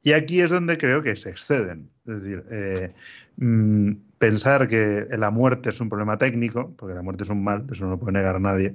[0.02, 1.90] Y aquí es donde creo que se exceden.
[2.06, 2.94] Es decir, eh,
[3.36, 7.66] mmm, pensar que la muerte es un problema técnico, porque la muerte es un mal,
[7.70, 8.74] eso no lo puede negar nadie,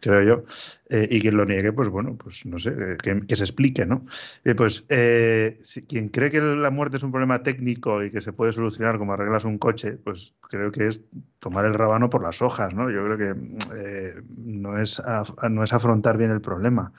[0.00, 0.44] creo yo,
[0.90, 4.04] eh, y quien lo niegue, pues bueno, pues no sé, eh, que, se explique, ¿no?
[4.56, 8.98] Pues quien cree que la muerte es un problema técnico y que se puede solucionar
[8.98, 11.00] como arreglas un coche, pues creo que es
[11.40, 12.90] tomar el rabano por las hojas, ¿no?
[12.90, 13.34] Yo creo que
[14.36, 16.92] no, es a, no es afrontar bien el problema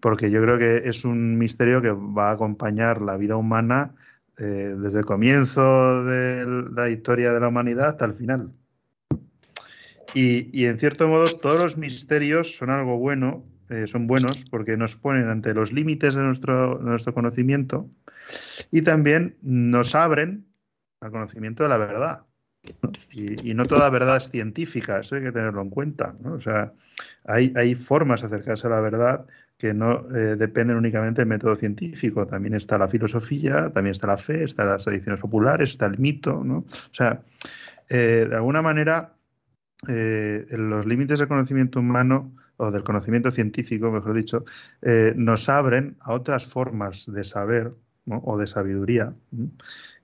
[0.00, 3.94] porque yo creo que es un misterio que va a acompañar la vida humana
[4.38, 8.52] eh, desde el comienzo de la historia de la humanidad hasta el final.
[10.14, 14.96] Y, en cierto modo todos los misterios son algo bueno, eh, son buenos porque nos
[14.96, 17.90] ponen ante los límites de nuestro, nuestro conocimiento
[18.70, 20.46] y también nos abren
[21.00, 22.22] al conocimiento de la verdad.
[23.12, 26.14] Y, no toda verdad es científica, eso hay que tenerlo en cuenta.
[26.24, 26.72] O sea,
[27.24, 29.26] hay, hay formas de acercarse a la verdad
[29.58, 32.26] que no eh, dependen únicamente del método científico.
[32.26, 36.42] También está la filosofía, también está la fe, están las tradiciones populares, está el mito.
[36.44, 36.58] ¿no?
[36.58, 37.22] O sea,
[37.88, 39.14] eh, de alguna manera,
[39.88, 44.44] eh, los límites del conocimiento humano o del conocimiento científico, mejor dicho,
[45.14, 47.72] nos abren a otras formas de saber
[48.06, 49.14] o de sabiduría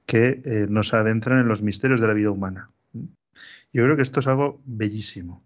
[0.06, 2.70] que nos adentran en los misterios de la vida humana.
[3.72, 5.42] Yo creo que esto es algo bellísimo.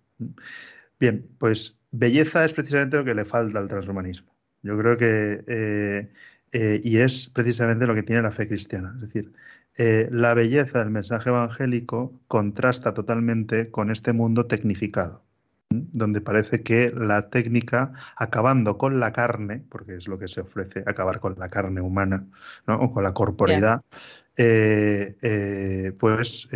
[1.00, 4.38] Bien, pues belleza es precisamente lo que le falta al transhumanismo.
[4.62, 6.08] Yo creo que, eh,
[6.52, 8.92] eh, y es precisamente lo que tiene la fe cristiana.
[8.96, 9.32] Es decir,
[9.76, 15.22] eh, la belleza del mensaje evangélico contrasta totalmente con este mundo tecnificado,
[15.70, 20.82] donde parece que la técnica, acabando con la carne, porque es lo que se ofrece,
[20.86, 22.26] acabar con la carne humana,
[22.66, 22.76] ¿no?
[22.76, 23.82] o con la corporeidad,
[25.98, 26.48] pues,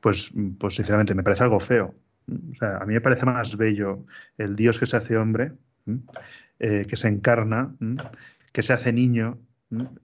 [0.00, 1.94] pues, pues sinceramente me parece algo feo.
[2.28, 4.04] O sea, a mí me parece más bello
[4.38, 5.52] el Dios que se hace hombre,
[6.58, 7.74] eh, que se encarna,
[8.52, 9.38] que se hace niño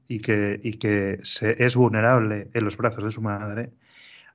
[0.07, 3.71] y que, y que se, es vulnerable en los brazos de su madre.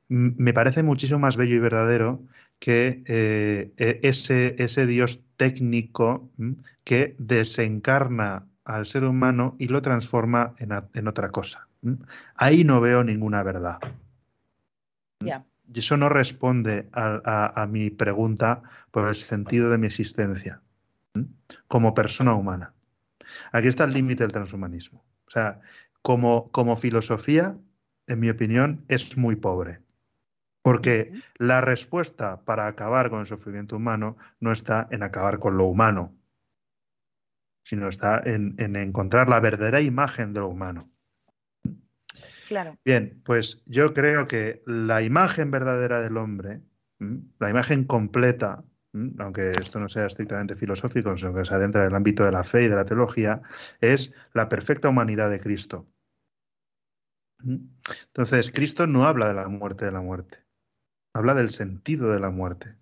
[0.08, 2.24] Me parece muchísimo más bello y verdadero
[2.60, 6.30] que eh, e, ese, ese Dios técnico
[6.84, 11.68] que desencarna al ser humano y lo transforma en, otra cosa.
[12.36, 13.78] Ahí no veo ninguna verdad.
[15.20, 15.46] Ya.
[15.74, 20.62] Y eso no responde a, mi pregunta por el sentido de mi existencia
[21.68, 22.74] como persona humana.
[23.52, 25.04] Aquí está el límite del transhumanismo.
[25.28, 25.62] O sea,
[26.02, 27.58] como, como filosofía,
[28.08, 29.80] en mi opinión, es muy pobre.
[30.62, 35.66] Porque la respuesta para acabar con el sufrimiento humano no está en acabar con lo
[35.66, 36.14] humano,
[37.64, 40.90] sino está en encontrar la verdadera imagen de lo humano.
[42.84, 46.62] Bien, pues yo creo que la imagen verdadera del hombre,
[47.40, 48.64] la imagen completa,
[49.20, 52.44] aunque esto no sea estrictamente filosófico, sino que se adentra en el ámbito de la
[52.44, 53.42] fe y de la teología,
[53.82, 55.88] es la perfecta humanidad de Cristo.
[57.44, 60.44] Entonces, Cristo no habla de la muerte de la muerte,
[61.14, 62.76] habla del sentido de la muerte.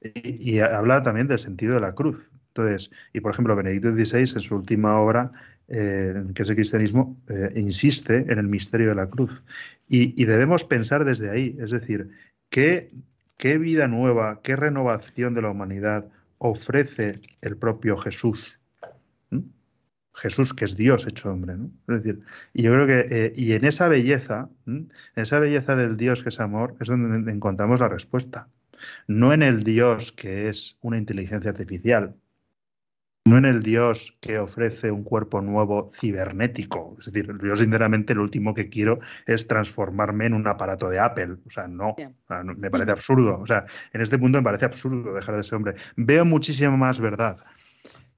[0.00, 2.30] Y, y, habla también del sentido de la cruz.
[2.48, 5.32] Entonces, y por ejemplo, Benedicto XVI en su última obra
[5.68, 9.42] eh, que es el cristianismo, eh, insiste en el misterio de la cruz.
[9.88, 12.10] Y, debemos pensar desde ahí, es decir,
[12.50, 12.92] ¿qué,
[13.36, 16.06] qué vida nueva, qué renovación de la humanidad
[16.38, 18.58] ofrece el propio Jesús.
[20.14, 21.54] Jesús, que es Dios hecho hombre.
[21.88, 22.20] Es decir,
[22.54, 26.30] y yo creo que, eh, y en esa belleza, en esa belleza del Dios que
[26.30, 28.48] es amor, es donde encontramos la respuesta.
[29.06, 32.16] No en el Dios que es una inteligencia artificial,
[33.26, 36.96] no en el Dios que ofrece un cuerpo nuevo cibernético.
[36.98, 41.36] Es decir, yo sinceramente lo último que quiero es transformarme en un aparato de Apple.
[41.44, 41.96] O sea, no,
[42.56, 43.40] me parece absurdo.
[43.40, 45.74] O sea, en este punto me parece absurdo dejar de ser hombre.
[45.96, 47.38] Veo muchísima más verdad.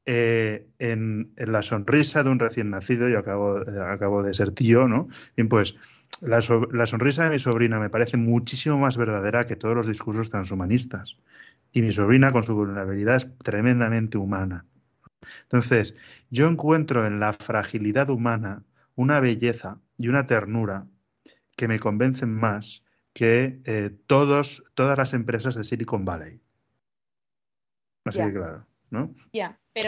[0.04, 5.08] Eh, en, la sonrisa de un recién nacido, yo acabo, acabo de ser tío, ¿no?
[5.36, 5.74] Bien, pues
[6.20, 6.40] la,
[6.72, 11.16] la, sonrisa de mi sobrina me parece muchísimo más verdadera que todos los discursos transhumanistas.
[11.72, 14.64] Y mi sobrina, con su vulnerabilidad, es tremendamente humana.
[15.42, 15.94] Entonces,
[16.30, 18.62] yo encuentro en la fragilidad humana
[18.94, 20.86] una belleza y una ternura
[21.56, 26.40] que me convencen más que eh, todos, todas las empresas de Silicon Valley.
[28.04, 29.14] Así que claro, ¿no?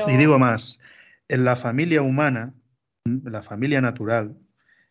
[0.09, 0.79] Y digo más,
[1.29, 2.53] en la familia humana,
[3.05, 4.37] en la familia natural,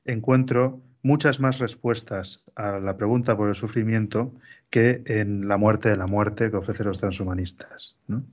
[0.05, 4.33] encuentro muchas más respuestas a la pregunta por el sufrimiento
[4.69, 7.97] que en la muerte de la muerte que ofrecen los transhumanistas.
[8.07, 8.23] ¿no?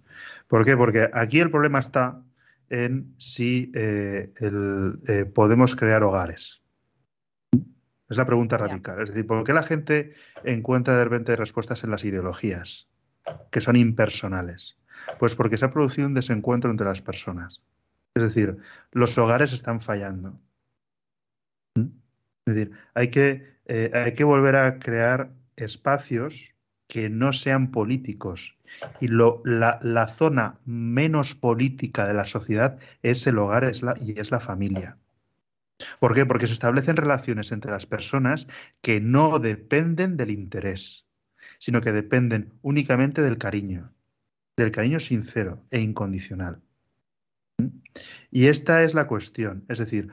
[0.49, 0.77] ¿Por qué?
[0.77, 2.23] Porque aquí el problema está
[2.69, 6.63] en si eh, eh, podemos crear hogares.
[8.09, 9.03] Es la pregunta radical.
[9.03, 12.89] Es decir, ¿por qué la gente encuentra de repente respuestas en las ideologías,
[13.51, 14.79] que son impersonales?
[15.19, 17.63] Pues porque se ha producido un desencuentro entre las personas.
[18.15, 18.57] Es decir,
[18.93, 20.39] los hogares están fallando.
[21.75, 26.55] Es decir, hay que, eh, hay que volver a crear espacios
[26.87, 28.57] que no sean políticos.
[29.01, 33.95] Y lo, la, la, zona menos política de la sociedad es el hogar es la,
[34.01, 34.99] y es la familia.
[36.01, 36.27] ¿Por qué?
[36.27, 38.47] Porque se establecen relaciones entre las personas
[38.81, 41.07] que no dependen del interés,
[41.59, 43.93] sino que dependen únicamente del cariño,
[44.57, 46.61] del cariño sincero e incondicional.
[48.31, 49.65] Y esta es la cuestión.
[49.69, 50.11] Es decir,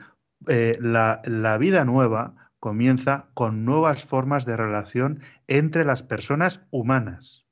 [0.48, 7.44] eh, la, la vida nueva comienza con nuevas formas de relación entre las personas humanas,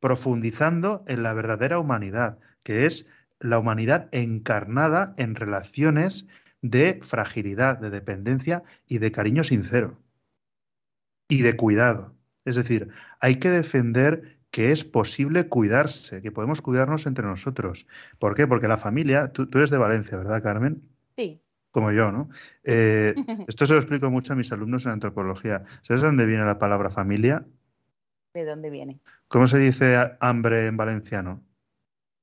[0.00, 3.06] profundizando en la verdadera humanidad, que es
[3.38, 6.26] la humanidad encarnada en relaciones
[6.62, 10.00] de fragilidad, de dependencia y de cariño sincero.
[11.28, 12.14] y de cuidado.
[12.46, 12.88] Es decir,
[13.20, 17.86] hay que defender que es posible cuidarse, que podemos cuidarnos entre nosotros.
[18.18, 18.46] ¿Por qué?
[18.46, 20.80] Porque la familia, tú, eres de Valencia, ¿verdad, Carmen?
[21.14, 21.42] Sí.
[21.76, 22.30] Como yo, ¿no?
[22.64, 23.14] Eh,
[23.48, 25.62] esto se lo explico mucho a mis alumnos en antropología.
[25.82, 27.44] ¿Sabes de dónde viene la palabra familia?
[28.32, 28.98] ¿De dónde viene?
[29.28, 31.44] ¿Cómo se dice hambre en valenciano?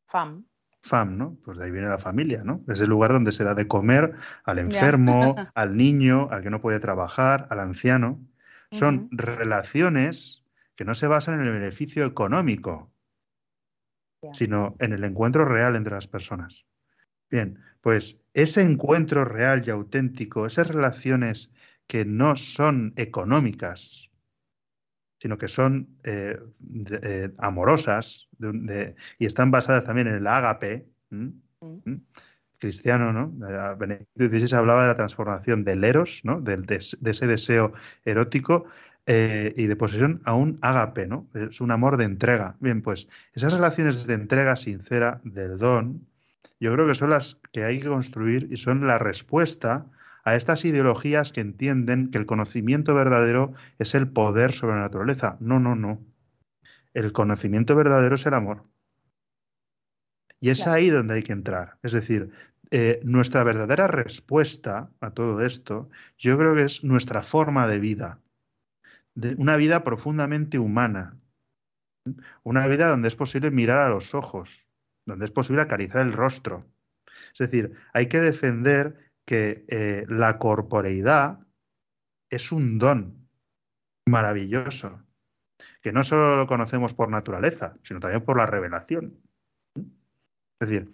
[0.08, 0.48] Fam.
[0.82, 1.38] Fam, ¿no?
[1.46, 2.64] Pues de ahí viene la familia, ¿no?
[2.68, 6.60] Es el lugar donde se da de comer al enfermo, al niño, al que no
[6.60, 8.20] puede trabajar, al anciano.
[8.72, 10.44] Son relaciones
[10.76, 12.92] que no se basan en el beneficio económico,
[14.32, 16.66] sino en el encuentro real entre las personas.
[17.30, 21.52] Bien, pues ese encuentro real y auténtico, esas relaciones
[21.88, 24.10] que no son económicas,
[25.20, 26.40] sino que son eh,
[27.04, 28.28] eh, amorosas
[29.20, 30.86] y están basadas también en el ágape
[32.60, 33.32] cristiano, ¿no?
[33.78, 36.40] Benedicto XVI hablaba de la transformación del eros, ¿no?
[36.42, 37.74] de, ese deseo
[38.06, 38.66] erótico
[39.06, 41.28] eh, y de posesión a un ágape, ¿no?
[41.34, 42.56] Es un amor de entrega.
[42.62, 46.08] Bien, pues esas relaciones de entrega sincera del don,
[46.64, 49.86] yo creo que son las que hay que construir y son la respuesta
[50.24, 55.36] a estas ideologías que entienden que el conocimiento verdadero es el poder sobre la naturaleza.
[55.42, 56.00] No, no, no.
[56.94, 58.64] El conocimiento verdadero es el amor.
[60.40, 61.80] Y es ahí donde hay que entrar.
[61.84, 62.32] Es decir,
[62.72, 68.22] eh, nuestra verdadera respuesta a todo esto, yo creo que es nuestra forma de vida.
[69.16, 71.20] De una vida profundamente humana.
[72.44, 74.66] Una vida donde es posible mirar a los ojos,
[75.06, 76.60] donde es posible acariciar el rostro.
[77.34, 81.40] Es decir, hay que defender que eh, la corporeidad
[82.30, 83.28] es un don
[84.06, 85.02] maravilloso,
[85.82, 89.18] que no solo lo conocemos por naturaleza, sino también por la revelación.
[90.60, 90.92] Es decir,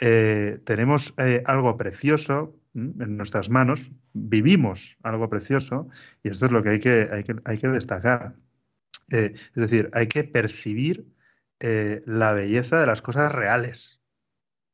[0.00, 5.88] eh, tenemos eh, algo precioso en nuestras manos, vivimos algo precioso
[6.24, 8.34] y esto es lo que hay que, hay que, hay que destacar.
[9.08, 11.06] es decir, hay que percibir
[11.60, 14.00] la belleza de las cosas reales,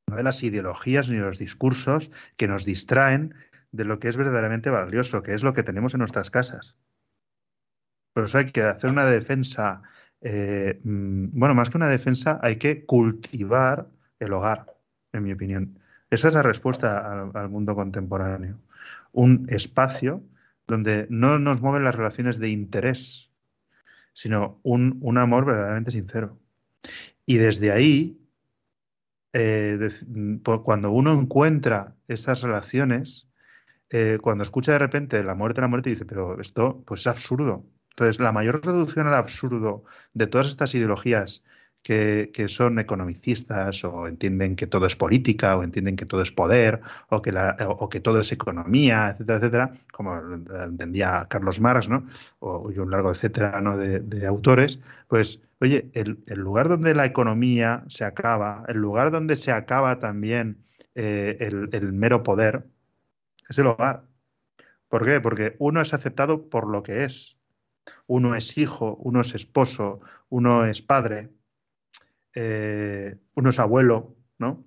[0.09, 3.35] no de las ideologías ni los discursos que nos distraen
[3.72, 6.76] de lo que es verdaderamente valioso, que es lo que tenemos en nuestras casas.
[8.12, 9.83] Por eso hay que hacer una defensa,
[10.20, 14.74] eh, mm, bueno, más que una defensa, hay que cultivar el hogar,
[15.12, 15.78] en mi opinión.
[16.11, 18.59] Esa es la respuesta al, mundo contemporáneo.
[19.12, 20.24] Un espacio
[20.66, 23.31] donde no nos mueven las relaciones de interés,
[24.12, 26.39] sino un amor verdaderamente sincero.
[27.26, 28.20] Y desde ahí
[29.33, 29.78] eh,
[30.64, 33.28] cuando uno encuentra esas relaciones,
[33.91, 37.64] eh, cuando escucha de repente la muerte, la muerte, dice, pero esto pues es absurdo.
[37.91, 41.45] Entonces, la mayor reducción al absurdo de todas estas ideologías
[41.83, 46.81] que, son economicistas o entienden que todo es política o entienden que todo es poder
[47.09, 47.33] o que,
[47.66, 52.07] o que todo es economía, etcétera, etcétera, como entendía Carlos Marx, ¿no?
[52.41, 53.76] O, un largo etcétera ¿no?
[53.76, 59.53] de, autores, pues, oye, el, lugar donde la economía se acaba, el lugar donde se
[59.53, 60.59] acaba también
[60.95, 62.64] eh, el mero poder,
[63.49, 64.05] es el hogar.
[64.89, 65.20] ¿Por qué?
[65.20, 67.37] Porque uno es aceptado por lo que es.
[68.07, 71.31] Uno es hijo, uno es esposo, uno es padre,
[72.35, 74.64] eh, uno es abuelo, ¿no?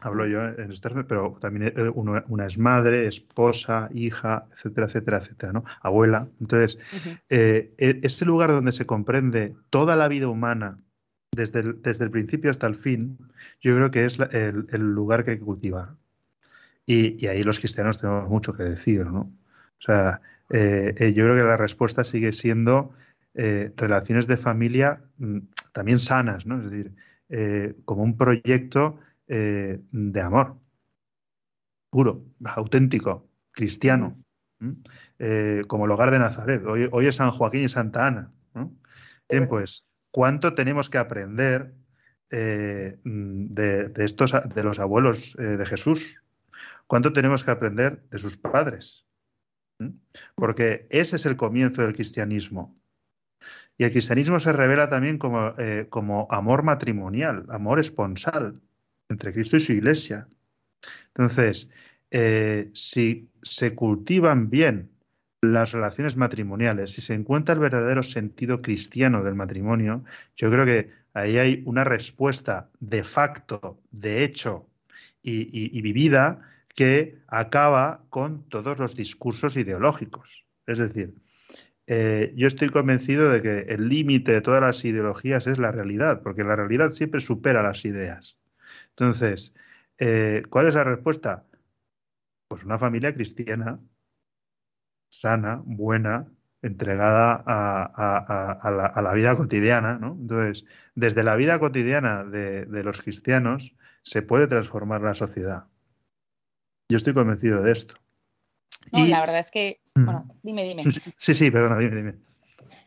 [0.00, 5.52] Hablo yo en este pero también eh, una es madre, esposa, hija, etcétera, etcétera, etcétera,
[5.52, 5.64] ¿no?
[5.80, 6.28] Abuela.
[6.40, 6.78] Entonces,
[7.30, 10.78] eh, e, este lugar donde se comprende toda la vida humana
[11.32, 13.18] desde el, desde el principio hasta el fin,
[13.60, 15.90] yo creo que es el, lugar que hay que cultivar.
[16.86, 19.32] Y, ahí los cristianos tenemos mucho que decir, ¿no?
[19.78, 22.92] O sea, yo creo que la respuesta sigue siendo
[23.34, 25.38] relaciones de familia mm,
[25.74, 26.58] también sanas, ¿no?
[26.58, 26.94] Es decir,
[27.28, 30.56] eh, como un proyecto eh, de amor,
[31.90, 34.16] puro, auténtico, cristiano,
[35.18, 36.62] eh, como el hogar de Nazaret.
[36.64, 38.32] Hoy, es San Joaquín y Santa Ana.
[39.28, 41.74] Bien, pues, ¿cuánto tenemos que aprender
[42.30, 46.22] de, estos, de los abuelos de Jesús?
[46.86, 49.06] ¿Cuánto tenemos que aprender de sus padres?
[50.36, 52.78] Porque ese es el comienzo del cristianismo.
[53.76, 58.60] Y el cristianismo se revela también como, eh, como amor matrimonial, amor esponsal
[59.08, 60.28] entre Cristo y su iglesia.
[61.08, 61.70] Entonces,
[62.10, 64.90] eh, si se cultivan bien
[65.42, 70.04] las relaciones matrimoniales, si se encuentra el verdadero sentido cristiano del matrimonio,
[70.36, 74.66] yo creo que ahí hay una respuesta de facto, de hecho
[75.26, 76.42] y vivida
[76.74, 80.44] que acaba con todos los discursos ideológicos.
[80.66, 81.14] Es decir,
[81.86, 86.22] eh, yo estoy convencido de que el límite de todas las ideologías es la realidad,
[86.22, 88.38] porque la realidad siempre supera las ideas.
[88.90, 89.54] Entonces,
[89.98, 91.44] eh, ¿cuál es la respuesta?
[92.48, 93.80] Pues una familia cristiana,
[95.10, 96.26] sana, buena,
[96.62, 99.98] entregada a, la, vida cotidiana.
[99.98, 100.16] ¿no?
[100.18, 100.64] Entonces,
[100.94, 105.66] desde la vida cotidiana de, los cristianos se puede transformar la sociedad.
[106.88, 107.94] Yo estoy convencido de esto.
[108.92, 109.08] Y...
[109.08, 110.04] la verdad es que, mm.
[110.04, 110.84] bueno, dime, dime.
[111.16, 112.14] Sí, sí, perdona, dime, dime.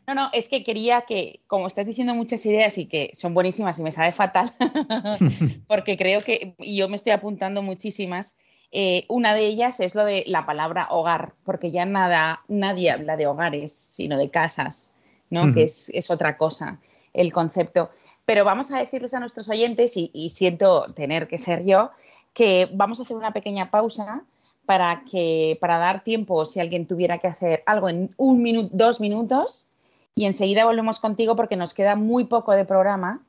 [0.07, 3.77] No, no, es que quería que, como estás diciendo muchas ideas y que son buenísimas
[3.77, 4.49] y me sabe fatal,
[5.67, 8.35] porque creo que, y yo me estoy apuntando muchísimas,
[8.71, 13.17] eh, una de ellas es lo de la palabra hogar, porque ya nada, nadie habla
[13.17, 14.93] de hogares, sino de casas,
[15.29, 15.53] ¿no?
[15.53, 16.79] Que es, otra cosa
[17.13, 17.89] el concepto.
[18.25, 21.91] Pero vamos a decirles a nuestros oyentes, y, y siento tener que ser yo,
[22.33, 24.23] que vamos a hacer una pequeña pausa
[24.67, 28.99] para que para dar tiempo si alguien tuviera que hacer algo en un minuto, dos
[28.99, 29.65] minutos,
[30.13, 33.21] y enseguida volvemos contigo porque nos queda muy poco de programa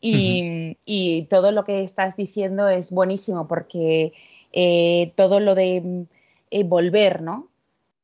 [0.00, 4.12] y, todo lo que estás diciendo es buenísimo porque
[4.52, 6.06] eh, todo lo de
[6.52, 7.48] eh, volver, ¿no?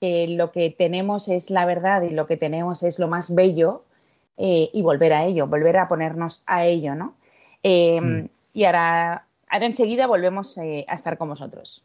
[0.01, 3.85] Que lo que tenemos es la verdad y lo que tenemos es lo más bello
[4.39, 7.15] eh, y volver a ello, volver a ponernos a ello, ¿no?
[7.63, 8.25] Mm.
[8.55, 11.85] Y ahora, ahora enseguida volvemos a estar con vosotros.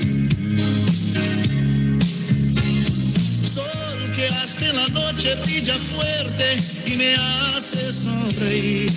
[4.81, 8.91] la noche brilla fuerte y me hace sonreír.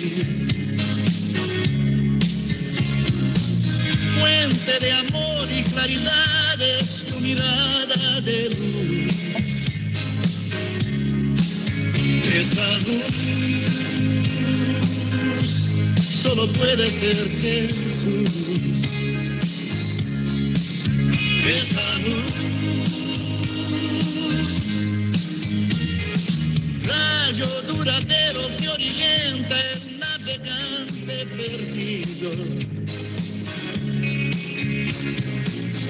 [4.17, 9.13] Fuente de amor y claridad es tu mirada de luz.
[12.33, 13.13] Esa luz
[16.23, 18.45] solo puede ser Jesús
[21.47, 22.54] esa luz.
[27.85, 32.31] Rayo duradero que orienta el navegante perdido.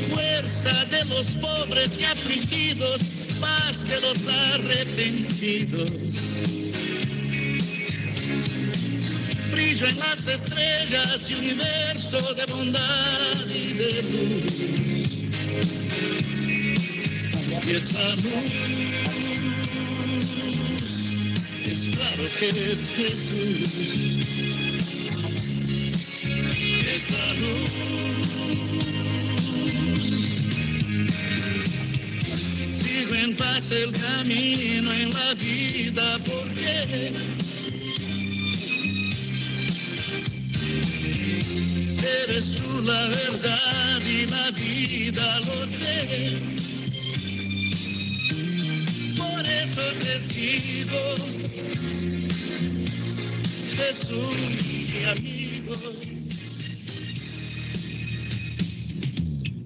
[0.10, 3.02] Fuerza de los pobres y afligidos,
[3.40, 5.92] paz de los arrepentidos.
[9.52, 14.66] Brillo en las estrellas y universo de bondad y de luz
[17.66, 19.05] y esa luz
[21.90, 24.26] claro que es Jesús.
[26.96, 27.70] Esa luz
[32.72, 37.14] sigo en paz el camino en la vida porque
[42.24, 46.56] eres tú la verdad y la vida, lo sé.
[50.36, 51.45] sido
[53.88, 54.36] Jesús,
[54.92, 55.76] mi amigo.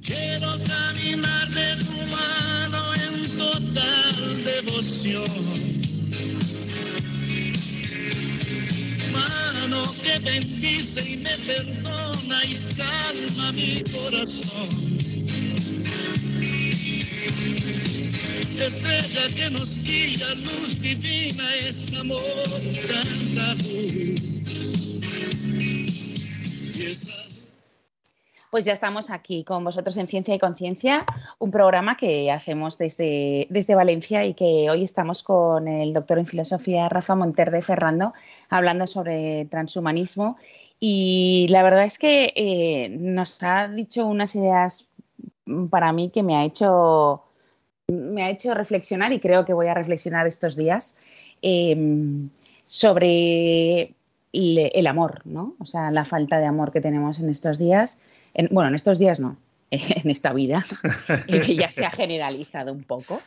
[0.05, 5.23] Quiero caminar de tu mano en total devoción.
[9.13, 14.88] Mano que bendice y me perdona y calma mi corazón.
[18.69, 22.19] Estrella que nos guía, luz divina, es amor,
[28.51, 31.05] Pues ya estamos aquí con vosotros en Ciencia y Conciencia,
[31.37, 36.25] un programa que hacemos desde, desde Valencia y que hoy estamos con el doctor en
[36.25, 38.13] filosofía Rafa Monterde Ferrando
[38.49, 40.37] hablando sobre transhumanismo.
[40.79, 44.88] Y la verdad es que eh, nos ha dicho unas ideas
[45.69, 47.23] para mí que me ha hecho
[47.91, 50.97] me ha hecho reflexionar y creo que voy a reflexionar estos días
[51.41, 52.29] em,
[52.63, 53.93] sobre
[54.31, 55.55] el, amor, ¿no?
[55.59, 57.99] O sea, la falta de amor que tenemos en estos días.
[58.51, 59.37] bueno, en estos días no,
[59.71, 60.65] en esta vida,
[61.27, 63.21] que ya se ha generalizado un poco.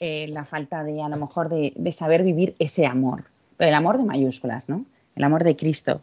[0.00, 3.24] Eh, la falta de, a lo mejor, de, saber vivir ese amor,
[3.56, 4.84] pero el amor de mayúsculas, ¿no?
[5.16, 6.02] El amor de Cristo.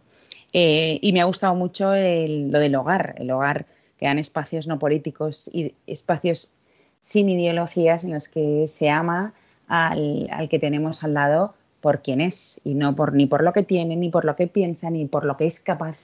[0.52, 3.66] Eh, y me ha gustado mucho lo del hogar, el hogar
[3.98, 6.52] que dan espacios no políticos y espacios
[7.02, 9.34] sin ideologías en las que se ama
[9.68, 13.64] al, que tenemos al lado por quien es y no por ni por lo que
[13.64, 15.98] tiene, ni por lo que piensa, ni por lo que es capaz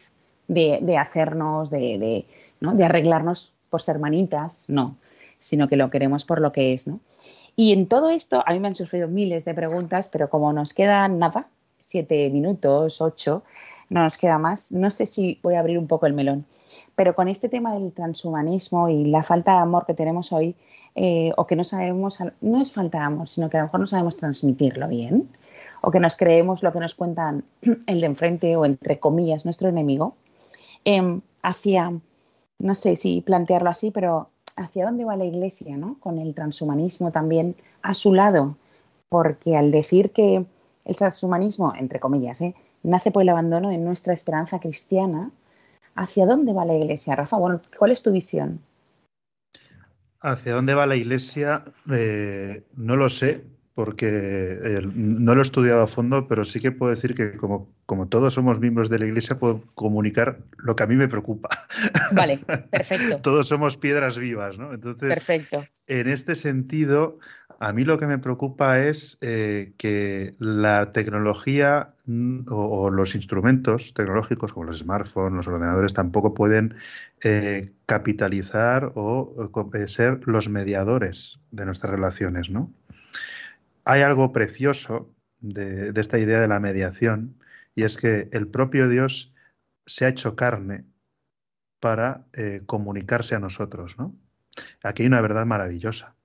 [0.48, 2.26] de, hacernos, de,
[2.60, 4.98] de, arreglarnos por ser manitas, no,
[5.40, 6.88] sino que lo queremos por lo que es.
[6.88, 7.00] ¿no?
[7.56, 10.74] Y en todo esto, a mí me han surgido miles de preguntas, pero como nos
[10.74, 11.48] queda nada,
[11.80, 13.44] siete minutos, ocho,
[13.92, 14.72] no nos queda más.
[14.72, 16.46] No sé si voy a abrir un poco el melón,
[16.96, 20.56] pero con este tema del transhumanismo y la falta de amor que tenemos hoy,
[20.96, 23.82] eh, o que no sabemos, no es falta de amor, sino que a lo mejor
[23.82, 25.30] no sabemos transmitirlo bien,
[25.82, 27.44] o que nos creemos lo que nos cuentan
[27.86, 30.16] el de enfrente o entre comillas nuestro enemigo,
[30.86, 31.92] em, hacia,
[32.60, 35.98] no sé si plantearlo así, pero hacia dónde va la Iglesia, ¿no?
[36.00, 38.56] Con el transhumanismo también a su lado,
[39.10, 40.46] porque al decir que
[40.86, 42.56] el transhumanismo, entre comillas, ¿eh?
[42.84, 45.32] nace por el abandono de nuestra esperanza cristiana,
[45.96, 47.38] ¿hacia dónde va la Iglesia, Rafa?
[47.38, 48.60] Bueno, ¿cuál es tu visión?
[50.20, 51.64] ¿Hacia dónde va la Iglesia?
[51.92, 56.72] Eh, no lo sé, porque eh, no lo he estudiado a fondo, pero sí que
[56.72, 60.84] puedo decir que como, como todos somos miembros de la Iglesia, puedo comunicar lo que
[60.84, 61.50] a mí me preocupa.
[62.12, 62.38] Vale,
[62.72, 63.22] perfecto.
[63.22, 64.74] todos somos piedras vivas, ¿no?
[64.74, 65.64] Entonces, perfecto.
[65.88, 67.18] en este sentido,
[67.62, 73.94] a mí lo que me preocupa es eh, que la tecnología mm, o, los instrumentos
[73.94, 76.74] tecnológicos como los smartphones, los ordenadores, tampoco pueden
[77.24, 79.52] eh, capitalizar o,
[79.86, 82.74] ser los mediadores de nuestras relaciones, ¿no?
[83.86, 87.36] hay algo precioso de, esta idea de la mediación
[87.76, 89.36] y es que el propio Dios
[89.86, 90.86] se ha hecho carne
[91.80, 94.00] para eh, comunicarse a nosotros.
[94.00, 94.16] ¿no?
[94.82, 96.16] Aquí hay una verdad maravillosa.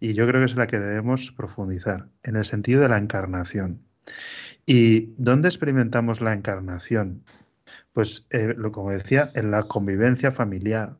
[0.00, 3.82] Y yo creo que es la que debemos profundizar, en el sentido de la encarnación.
[4.64, 7.22] ¿Y dónde experimentamos la encarnación?
[7.92, 10.96] Pues, eh, lo, como decía, en la convivencia familiar,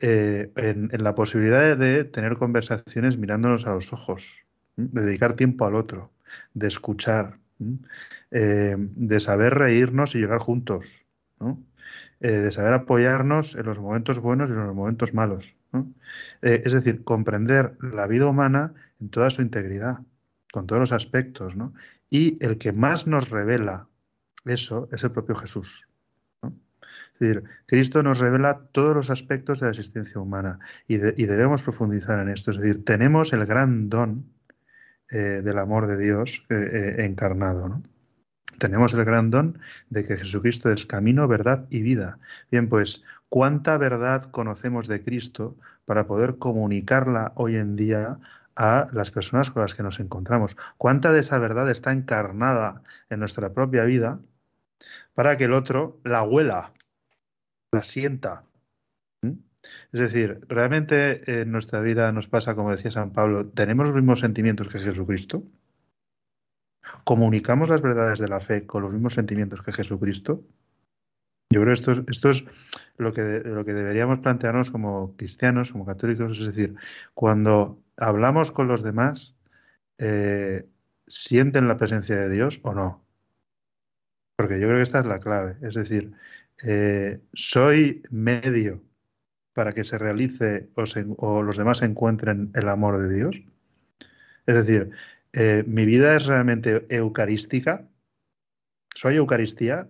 [0.00, 5.74] eh, en, la posibilidad de, tener conversaciones mirándonos a los ojos, de dedicar tiempo al
[5.74, 6.10] otro,
[6.54, 7.38] de escuchar,
[8.30, 11.04] eh, de saber reírnos y llegar juntos,
[12.20, 15.54] eh, de saber apoyarnos en los momentos buenos y en los momentos malos.
[16.42, 20.00] es decir, comprender la vida humana en toda su integridad,
[20.52, 21.54] con todos los aspectos.
[22.10, 23.86] Y el que más nos revela
[24.44, 25.86] eso es el propio Jesús.
[26.42, 32.18] Es decir, Cristo nos revela todos los aspectos de la existencia humana y, debemos profundizar
[32.18, 32.50] en esto.
[32.50, 34.24] Es decir, tenemos el gran don
[35.10, 37.82] eh, del amor de Dios eh, eh, encarnado.
[38.60, 39.58] Tenemos el gran don
[39.88, 42.18] de que Jesucristo es camino, verdad y vida.
[42.50, 45.56] Bien, pues, ¿cuánta verdad conocemos de Cristo
[45.86, 48.18] para poder comunicarla hoy en día
[48.56, 50.56] a las personas con las que nos encontramos?
[50.76, 54.20] ¿Cuánta de esa verdad está encarnada en nuestra propia vida
[55.14, 56.72] para que el otro la huela?
[57.72, 58.44] la sienta.
[59.22, 59.32] ¿Mm?
[59.92, 64.20] Es decir, realmente en nuestra vida nos pasa, como decía San Pablo, tenemos los mismos
[64.20, 65.42] sentimientos que Jesucristo.
[67.04, 70.42] Comunicamos las verdades de la fe con los mismos sentimientos que Jesucristo.
[71.52, 72.44] Yo creo que esto es,
[72.96, 76.38] lo, que, lo que deberíamos plantearnos como cristianos, como católicos.
[76.38, 76.76] Es decir,
[77.14, 79.34] cuando hablamos con los demás,
[79.98, 80.66] eh,
[81.06, 83.04] ¿sienten la presencia de Dios o no?
[84.36, 85.56] Porque yo creo que esta es la clave.
[85.60, 86.12] Es decir,
[86.62, 88.82] eh, soy medio
[89.52, 90.68] para que se realice
[91.16, 93.42] o, los demás encuentren el amor de Dios.
[94.46, 94.90] Es decir,
[95.32, 97.88] eh, mi vida es realmente eucarística.
[98.94, 99.88] Soy Eucaristía.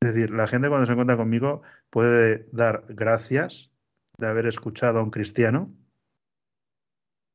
[0.00, 3.70] Es decir, la gente cuando se encuentra conmigo puede dar gracias
[4.16, 5.66] de haber escuchado a un cristiano.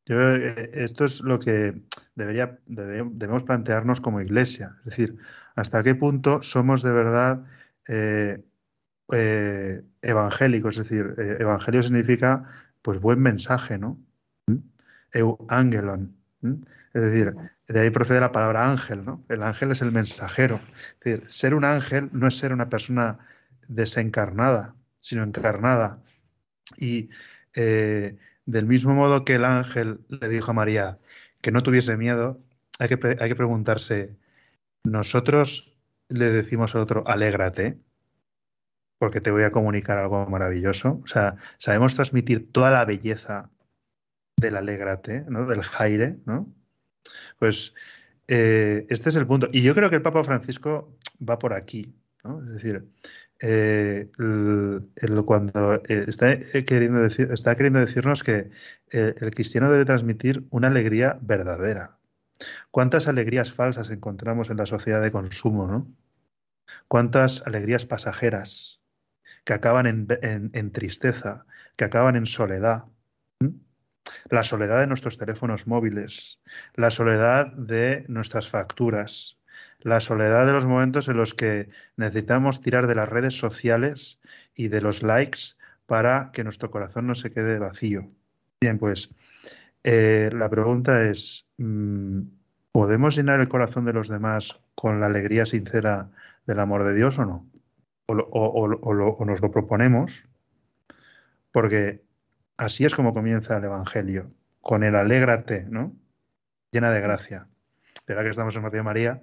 [0.05, 1.81] Yo, eh, esto es lo que
[2.15, 4.77] debería, debemos plantearnos como iglesia.
[4.79, 5.17] Es decir,
[5.55, 7.45] hasta qué punto somos de verdad
[7.87, 8.43] eh,
[9.11, 12.49] eh, evangélico, es decir, evangelio significa
[12.81, 13.97] pues buen mensaje, ¿no?
[14.47, 14.57] ¿Mm?
[16.93, 17.35] Es decir,
[17.67, 19.23] de ahí procede la palabra ángel, ¿no?
[19.29, 20.61] El ángel es el mensajero.
[20.99, 23.19] Es decir, ser un ángel no es ser una persona
[23.67, 26.01] desencarnada, sino encarnada.
[26.77, 27.09] Y
[27.55, 30.99] del mismo modo que el ángel le dijo a María
[31.41, 32.39] que no tuviese miedo,
[32.79, 34.15] hay que, hay que preguntarse,
[34.83, 35.73] ¿nosotros
[36.09, 37.79] le decimos al otro, alégrate,
[38.99, 41.01] porque te voy a comunicar algo maravilloso.
[41.03, 43.49] O sea, sabemos transmitir toda la belleza
[44.37, 45.45] del alégrate, ¿no?
[45.45, 46.53] Del jaire, ¿no?
[47.39, 47.73] Pues
[48.27, 49.49] eh, este es el punto.
[49.51, 50.97] Y yo creo que el Papa Francisco
[51.27, 51.93] va por aquí,
[52.23, 52.43] ¿no?
[52.45, 52.87] Es decir,
[53.39, 54.09] eh,
[55.25, 58.49] cuando eh, está, queriendo decir, está queriendo decirnos que
[58.91, 61.97] el cristiano debe transmitir una alegría verdadera,
[62.71, 65.87] ¿Cuántas alegrías falsas encontramos en la sociedad de consumo, ¿no?
[66.87, 68.81] ¿Cuántas alegrías pasajeras
[69.43, 71.45] que acaban en, tristeza,
[71.75, 72.85] que acaban en soledad?
[74.29, 76.39] La soledad de nuestros teléfonos móviles,
[76.75, 79.37] la soledad de nuestras facturas,
[79.79, 84.19] la soledad de los momentos en los que necesitamos tirar de las redes sociales
[84.55, 88.09] y de los likes para que nuestro corazón no se quede vacío.
[88.61, 89.13] Bien, pues
[89.83, 92.21] eh, la pregunta es, mm,
[92.73, 96.09] ¿Podemos llenar el corazón de los demás con la alegría sincera
[96.47, 97.47] del amor de Dios o no?
[98.07, 100.25] O, nos lo proponemos,
[101.51, 102.01] porque
[102.57, 104.31] así es como comienza el Evangelio,
[104.61, 105.95] con el alégrate, ¿no?
[106.71, 107.47] Llena de gracia.
[107.95, 109.21] Espera que estamos en Mateo María,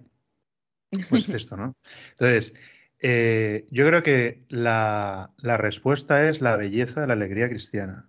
[1.08, 1.76] pues esto, ¿no?
[2.10, 2.54] Entonces,
[3.00, 8.08] eh, yo creo que la, respuesta es la belleza de la alegría cristiana.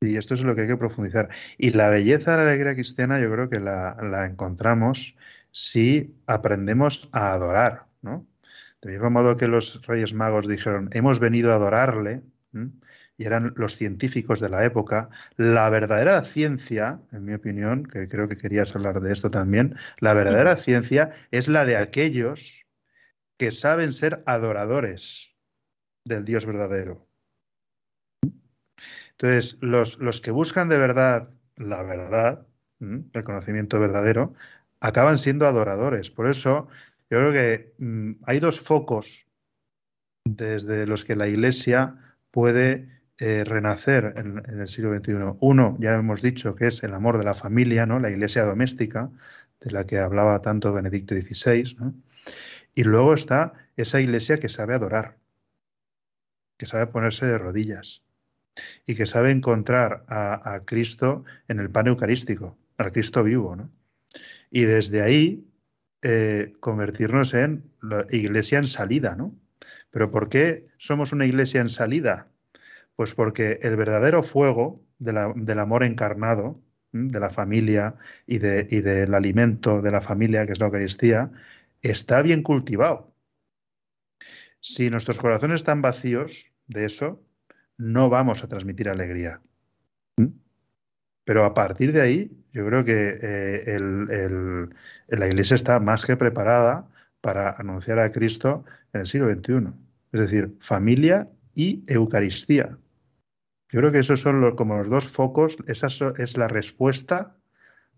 [0.00, 1.30] Y esto es lo que hay que profundizar.
[1.56, 5.16] Y la belleza de la alegría cristiana yo creo que la, encontramos
[5.50, 8.26] si aprendemos a adorar, ¿no?
[8.82, 12.22] De mismo modo que los Reyes Magos dijeron, hemos venido a adorarle,
[13.16, 18.28] y eran los científicos de la época, la verdadera ciencia, en mi opinión, que creo
[18.28, 22.64] que querías hablar de esto también, la verdadera ciencia es la de aquellos
[23.38, 25.34] que saben ser adoradores
[26.04, 27.06] del Dios verdadero.
[29.12, 32.46] Entonces, los, los que buscan de verdad la verdad,
[32.80, 34.34] el conocimiento verdadero,
[34.80, 36.10] acaban siendo adoradores.
[36.10, 36.68] Por eso,
[37.10, 39.26] yo creo que mm, hay dos focos
[40.24, 41.96] desde los que la Iglesia
[42.30, 45.36] puede eh, renacer en, el siglo XXI.
[45.40, 48.00] Uno, ya hemos dicho, que es el amor de la familia, ¿no?
[48.00, 49.10] la Iglesia doméstica,
[49.60, 51.76] de la que hablaba tanto Benedicto XVI.
[52.74, 55.16] Y luego está esa Iglesia que sabe adorar,
[56.56, 58.02] que sabe ponerse de rodillas
[58.84, 63.70] y que sabe encontrar a, Cristo en el pan eucarístico, al Cristo vivo, ¿no?
[64.50, 65.46] Y desde ahí
[66.02, 69.36] eh, convertirnos en la iglesia en salida, ¿no?
[69.90, 72.28] Pero ¿por qué somos una iglesia en salida?
[72.96, 76.60] Pues porque el verdadero fuego del amor encarnado,
[76.92, 81.32] de la familia y, de, y del alimento de la familia, que es la Eucaristía,
[81.82, 83.12] está bien cultivado.
[84.60, 87.20] Si nuestros corazones están vacíos de eso,
[87.76, 89.40] no vamos a transmitir alegría.
[91.24, 94.68] Pero a partir de ahí, yo creo que eh,
[95.08, 96.88] la Iglesia está más que preparada
[97.20, 99.72] para anunciar a Cristo en el siglo XXI.
[100.12, 102.78] Es decir, familia y Eucaristía.
[103.74, 107.34] Yo creo que esos son como los dos focos, esa es la respuesta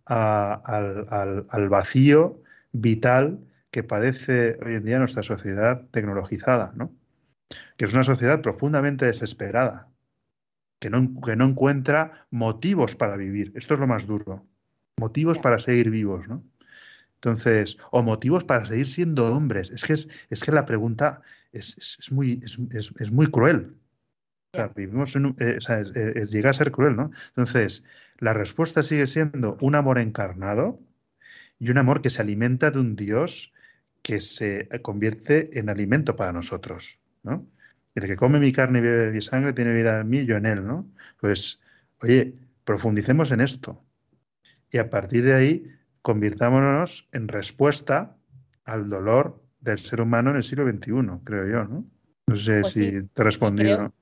[0.07, 2.41] al, vacío
[2.73, 6.95] vital que padece hoy en día nuestra sociedad tecnologizada, ¿no?
[7.77, 9.91] que es una sociedad profundamente desesperada,
[10.79, 13.53] que no, que no encuentra motivos para vivir.
[13.55, 14.47] Esto es lo más duro.
[14.97, 16.43] Motivos para seguir vivos, ¿no?
[17.17, 19.69] Entonces, o motivos para seguir siendo hombres.
[19.69, 21.21] Es que, es, es que la pregunta
[21.53, 22.41] es, es muy,
[22.73, 23.77] es, muy cruel.
[24.57, 25.59] Sea, vivimos en eh,
[26.23, 27.11] o llega a ser cruel, ¿no?
[27.29, 27.85] Entonces,
[28.19, 30.81] la respuesta sigue siendo un amor encarnado
[31.59, 33.53] y un amor que se alimenta de un Dios
[34.03, 37.01] que se convierte en alimento para nosotros.
[37.23, 37.47] ¿no?
[37.95, 40.47] El que come mi carne y bebe mi sangre tiene vida en mí, yo en
[40.47, 40.87] él, ¿no?
[41.21, 41.61] Pues,
[42.03, 42.35] oye,
[42.65, 43.83] profundicemos en esto.
[44.71, 48.17] Y a partir de ahí, convirtámonos en respuesta
[48.65, 50.93] al dolor del ser humano en el siglo XXI,
[51.25, 51.87] creo yo, ¿no?
[52.27, 53.93] No sé pues si te he respondido.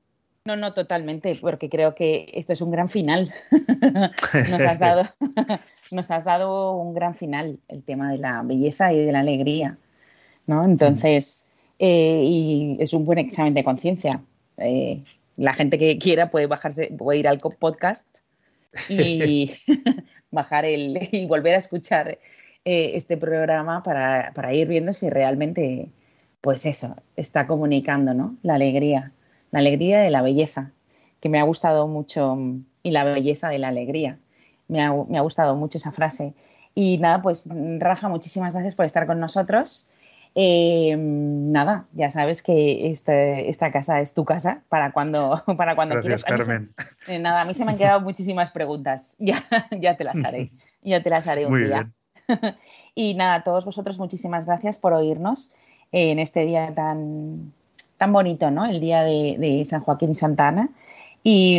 [0.46, 3.32] No, no, totalmente, porque creo que esto es un gran final.
[4.50, 5.02] nos, has dado,
[5.90, 9.78] nos has dado un gran final, el tema de la belleza y de la alegría,
[10.46, 10.62] ¿no?
[10.66, 11.46] Entonces,
[11.78, 14.20] eh, y es un buen examen de conciencia.
[14.58, 15.02] Eh,
[15.38, 18.06] la gente que quiera puede bajarse, puede ir al podcast
[18.90, 19.50] y
[20.30, 22.18] bajar el y volver a escuchar
[22.66, 25.88] eh, este programa para, para, ir viendo si realmente,
[26.42, 28.36] pues eso, está comunicando, ¿no?
[28.42, 29.12] La alegría,
[29.54, 30.72] la alegría de la belleza,
[31.20, 32.36] que me ha gustado mucho,
[32.82, 34.18] y la belleza de la alegría.
[34.66, 36.34] Me ha, me ha gustado mucho esa frase.
[36.74, 37.44] Y nada, pues
[37.78, 39.88] Rafa, muchísimas gracias por estar con nosotros.
[40.34, 45.94] Eh, nada, ya sabes que este, esta casa es tu casa para cuando, para cuando
[45.94, 46.48] Gracias, quieras.
[46.48, 46.74] Carmen.
[47.06, 49.16] Eh, nada, a mí se me han quedado muchísimas preguntas.
[49.24, 49.40] Ya,
[49.70, 50.50] ya te las haré.
[50.82, 51.92] Ya te las haré un día.
[52.96, 55.52] y nada, a todos vosotros muchísimas gracias por oírnos
[55.92, 57.52] en este día tan,
[57.98, 58.66] tan bonito, ¿no?
[58.66, 60.70] El día de, San Joaquín y Santa Ana.
[61.22, 61.58] Y,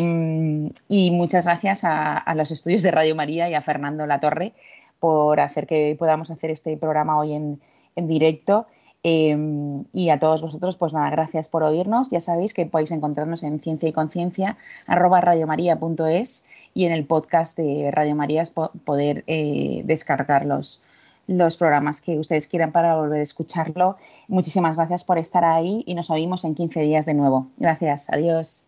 [1.12, 4.54] muchas gracias a, a, los estudios de Radio María y a Fernando Latorre
[5.00, 7.60] por hacer que podamos hacer este programa hoy en,
[7.96, 8.68] en directo.
[9.08, 12.10] Em, y a todos vosotros, pues nada, gracias por oírnos.
[12.10, 14.58] Ya sabéis que podéis encontrarnos en ciencia y conciencia
[14.88, 18.44] arroba radiomaria.es y en el podcast de Radio María
[18.84, 20.82] poder eh, descargar los,
[21.28, 23.98] los programas que ustedes quieran para volver a escucharlo.
[24.28, 27.48] Muchísimas gracias por estar ahí y nos oímos en 15 días de nuevo.
[27.58, 28.68] Gracias, adiós.